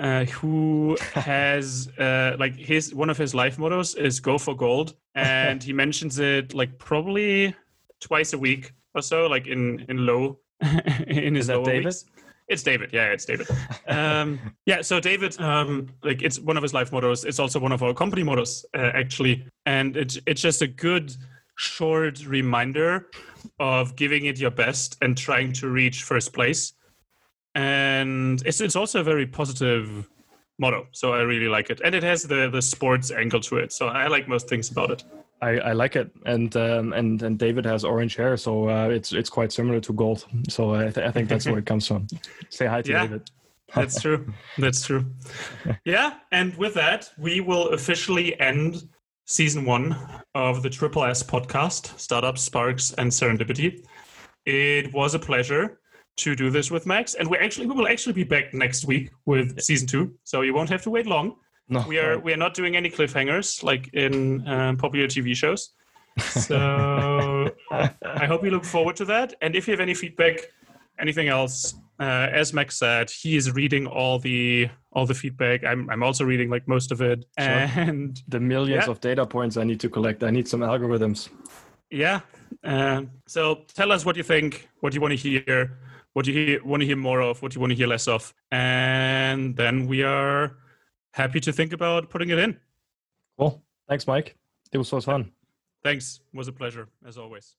uh, 0.01 0.25
who 0.25 0.97
has 1.13 1.89
uh, 1.99 2.35
like 2.41 2.57
his 2.57 2.93
one 2.93 3.09
of 3.09 3.17
his 3.17 3.33
life 3.33 3.57
mottos 3.57 3.95
is 3.95 4.19
"Go 4.19 4.37
for 4.37 4.57
gold," 4.57 4.97
and 5.15 5.63
he 5.63 5.73
mentions 5.73 6.19
it 6.19 6.55
like 6.55 6.77
probably 6.79 7.55
twice 8.01 8.33
a 8.33 8.39
week 8.39 8.73
or 8.95 9.03
so, 9.03 9.29
like 9.29 9.47
in 9.47 9.87
in 9.89 10.07
low 10.07 10.41
in 11.07 11.37
his 11.37 11.43
is 11.43 11.47
that 11.47 11.65
David? 11.65 11.85
Weeks. 11.85 12.05
It's 12.49 12.63
David. 12.63 12.91
Yeah, 12.93 13.13
it's 13.13 13.27
David. 13.27 13.47
Um, 13.87 14.39
yeah, 14.65 14.81
so 14.81 15.01
David, 15.01 15.39
um, 15.41 15.89
like 16.03 16.23
it's 16.23 16.41
one 16.41 16.57
of 16.57 16.63
his 16.63 16.73
life 16.73 16.93
mottos. 16.93 17.25
It's 17.25 17.39
also 17.39 17.59
one 17.59 17.73
of 17.73 17.83
our 17.83 17.93
company 17.93 18.23
mottos, 18.23 18.65
uh, 18.75 18.91
actually, 18.95 19.47
and 19.67 19.97
it's 19.97 20.19
it's 20.27 20.41
just 20.41 20.63
a 20.63 20.67
good 20.67 21.15
short 21.57 22.25
reminder 22.27 23.07
of 23.59 23.97
giving 23.97 24.27
it 24.27 24.39
your 24.39 24.51
best 24.51 24.97
and 25.03 25.17
trying 25.17 25.53
to 25.55 25.69
reach 25.69 26.05
first 26.05 26.33
place. 26.33 26.73
And 27.55 28.43
it's 28.47 28.61
it's 28.61 28.77
also 28.77 29.01
a 29.01 29.05
very 29.05 29.27
positive 29.27 30.09
motto, 30.59 30.87
so 30.93 31.13
I 31.13 31.21
really 31.21 31.49
like 31.49 31.69
it, 31.69 31.81
and 31.85 31.95
it 31.95 32.03
has 32.03 32.23
the 32.23 32.49
the 32.49 32.63
sports 32.63 33.11
angle 33.11 33.41
to 33.41 33.59
it. 33.59 33.73
So 33.73 33.89
I 33.89 34.07
like 34.07 34.27
most 34.27 34.49
things 34.49 34.71
about 34.71 34.91
it. 34.91 35.05
I, 35.41 35.59
I 35.59 35.73
like 35.73 35.95
it, 35.97 36.11
and 36.27 36.55
um, 36.57 36.93
and 36.93 37.23
and 37.23 37.39
David 37.39 37.65
has 37.65 37.85
orange 37.85 38.17
hair, 38.17 38.37
so 38.37 38.69
uh, 38.69 38.89
it's 38.89 39.13
it's 39.13 39.31
quite 39.31 39.53
similar 39.53 39.81
to 39.81 39.93
gold. 39.93 40.27
So 40.49 40.75
I, 40.75 40.91
th- 40.91 41.07
I 41.07 41.11
think 41.13 41.29
that's 41.29 41.47
where 41.47 41.59
it 41.59 41.67
comes 41.67 41.87
from. 41.87 42.07
Say 42.51 42.67
hi 42.67 42.83
to 42.83 42.91
yeah, 42.91 43.03
David. 43.03 43.31
that's 43.75 44.01
true. 44.01 44.33
That's 44.59 44.85
true. 44.85 45.07
Yeah, 45.85 46.15
and 46.33 46.57
with 46.57 46.75
that, 46.75 47.11
we 47.19 47.41
will 47.41 47.69
officially 47.69 48.39
end 48.41 48.89
season 49.27 49.65
one 49.65 49.95
of 50.35 50.63
the 50.63 50.71
Triple 50.71 51.05
S 51.05 51.23
podcast, 51.23 51.99
Startup 51.99 52.37
Sparks, 52.37 52.93
and 52.93 53.11
Serendipity. 53.11 53.85
It 54.45 54.93
was 54.93 55.15
a 55.15 55.19
pleasure 55.19 55.79
to 56.17 56.35
do 56.35 56.51
this 56.51 56.71
with 56.71 56.85
Max, 56.85 57.15
and 57.15 57.31
we 57.31 57.37
actually 57.39 57.67
we 57.67 57.75
will 57.77 57.87
actually 57.87 58.15
be 58.15 58.25
back 58.25 58.53
next 58.55 58.87
week 58.87 59.11
with 59.27 59.61
season 59.61 59.87
two, 59.87 60.15
so 60.25 60.41
you 60.41 60.53
won't 60.53 60.71
have 60.71 60.83
to 60.83 60.91
wait 60.91 61.07
long. 61.07 61.37
No, 61.69 61.85
we 61.87 61.99
are 61.99 62.19
we 62.19 62.33
are 62.33 62.37
not 62.37 62.55
doing 62.55 62.77
any 62.77 62.91
cliffhangers 62.91 63.63
like 63.63 63.89
in 63.93 64.47
um, 64.49 64.77
popular 64.77 65.07
TV 65.07 65.35
shows. 65.35 65.71
So 66.21 67.51
I 67.71 68.27
hope 68.27 68.45
you 68.45 68.51
look 68.51 68.65
forward 68.65 68.97
to 68.97 69.05
that. 69.05 69.35
And 69.41 69.55
if 69.55 69.69
you 69.69 69.73
have 69.73 69.81
any 69.81 69.95
feedback, 69.95 70.41
anything 70.99 71.29
else, 71.29 71.75
uh, 72.01 72.29
as 72.33 72.53
Max 72.53 72.79
said, 72.79 73.11
he 73.11 73.37
is 73.37 73.53
reading 73.53 73.87
all 73.87 74.19
the 74.19 74.69
all 74.93 75.07
the 75.07 75.15
feedback. 75.15 75.65
I'm 75.65 75.89
I'm 75.91 76.03
also 76.03 76.25
reading 76.25 76.51
like 76.51 76.67
most 76.67 76.93
of 76.93 77.01
it, 77.01 77.25
sure. 77.39 77.49
and 77.49 78.21
the 78.29 78.41
millions 78.41 78.87
yeah. 78.87 78.91
of 78.91 79.01
data 79.01 79.27
points 79.27 79.57
I 79.57 79.65
need 79.65 79.81
to 79.81 79.89
collect. 79.89 80.23
I 80.23 80.31
need 80.31 80.49
some 80.49 80.61
algorithms. 80.61 81.29
Yeah. 81.91 82.21
Uh, 82.65 83.03
so 83.27 83.65
tell 83.75 83.93
us 83.93 84.05
what 84.05 84.17
you 84.17 84.23
think, 84.23 84.69
what 84.81 84.95
you 84.95 85.01
want 85.01 85.13
to 85.13 85.17
hear, 85.17 85.79
what 86.13 86.27
you 86.27 86.33
hear, 86.33 86.65
want 86.65 86.81
to 86.81 86.87
hear 86.87 86.97
more 86.97 87.21
of, 87.21 87.43
what 87.43 87.55
you 87.55 87.61
want 87.61 87.71
to 87.71 87.77
hear 87.77 87.87
less 87.87 88.09
of, 88.09 88.35
and 88.51 89.57
then 89.57 89.87
we 89.87 90.03
are 90.03 90.57
happy 91.13 91.41
to 91.41 91.53
think 91.53 91.73
about 91.73 92.11
putting 92.11 92.31
it 92.31 92.39
in. 92.39 92.59
Cool. 93.39 93.63
Thanks, 93.89 94.07
Mike. 94.07 94.37
It 94.73 94.79
was 94.79 94.89
so 94.89 95.01
fun. 95.01 95.33
Thanks. 95.83 96.21
It 96.33 96.37
was 96.37 96.49
a 96.49 96.53
pleasure, 96.53 96.89
as 97.07 97.17
always. 97.17 97.55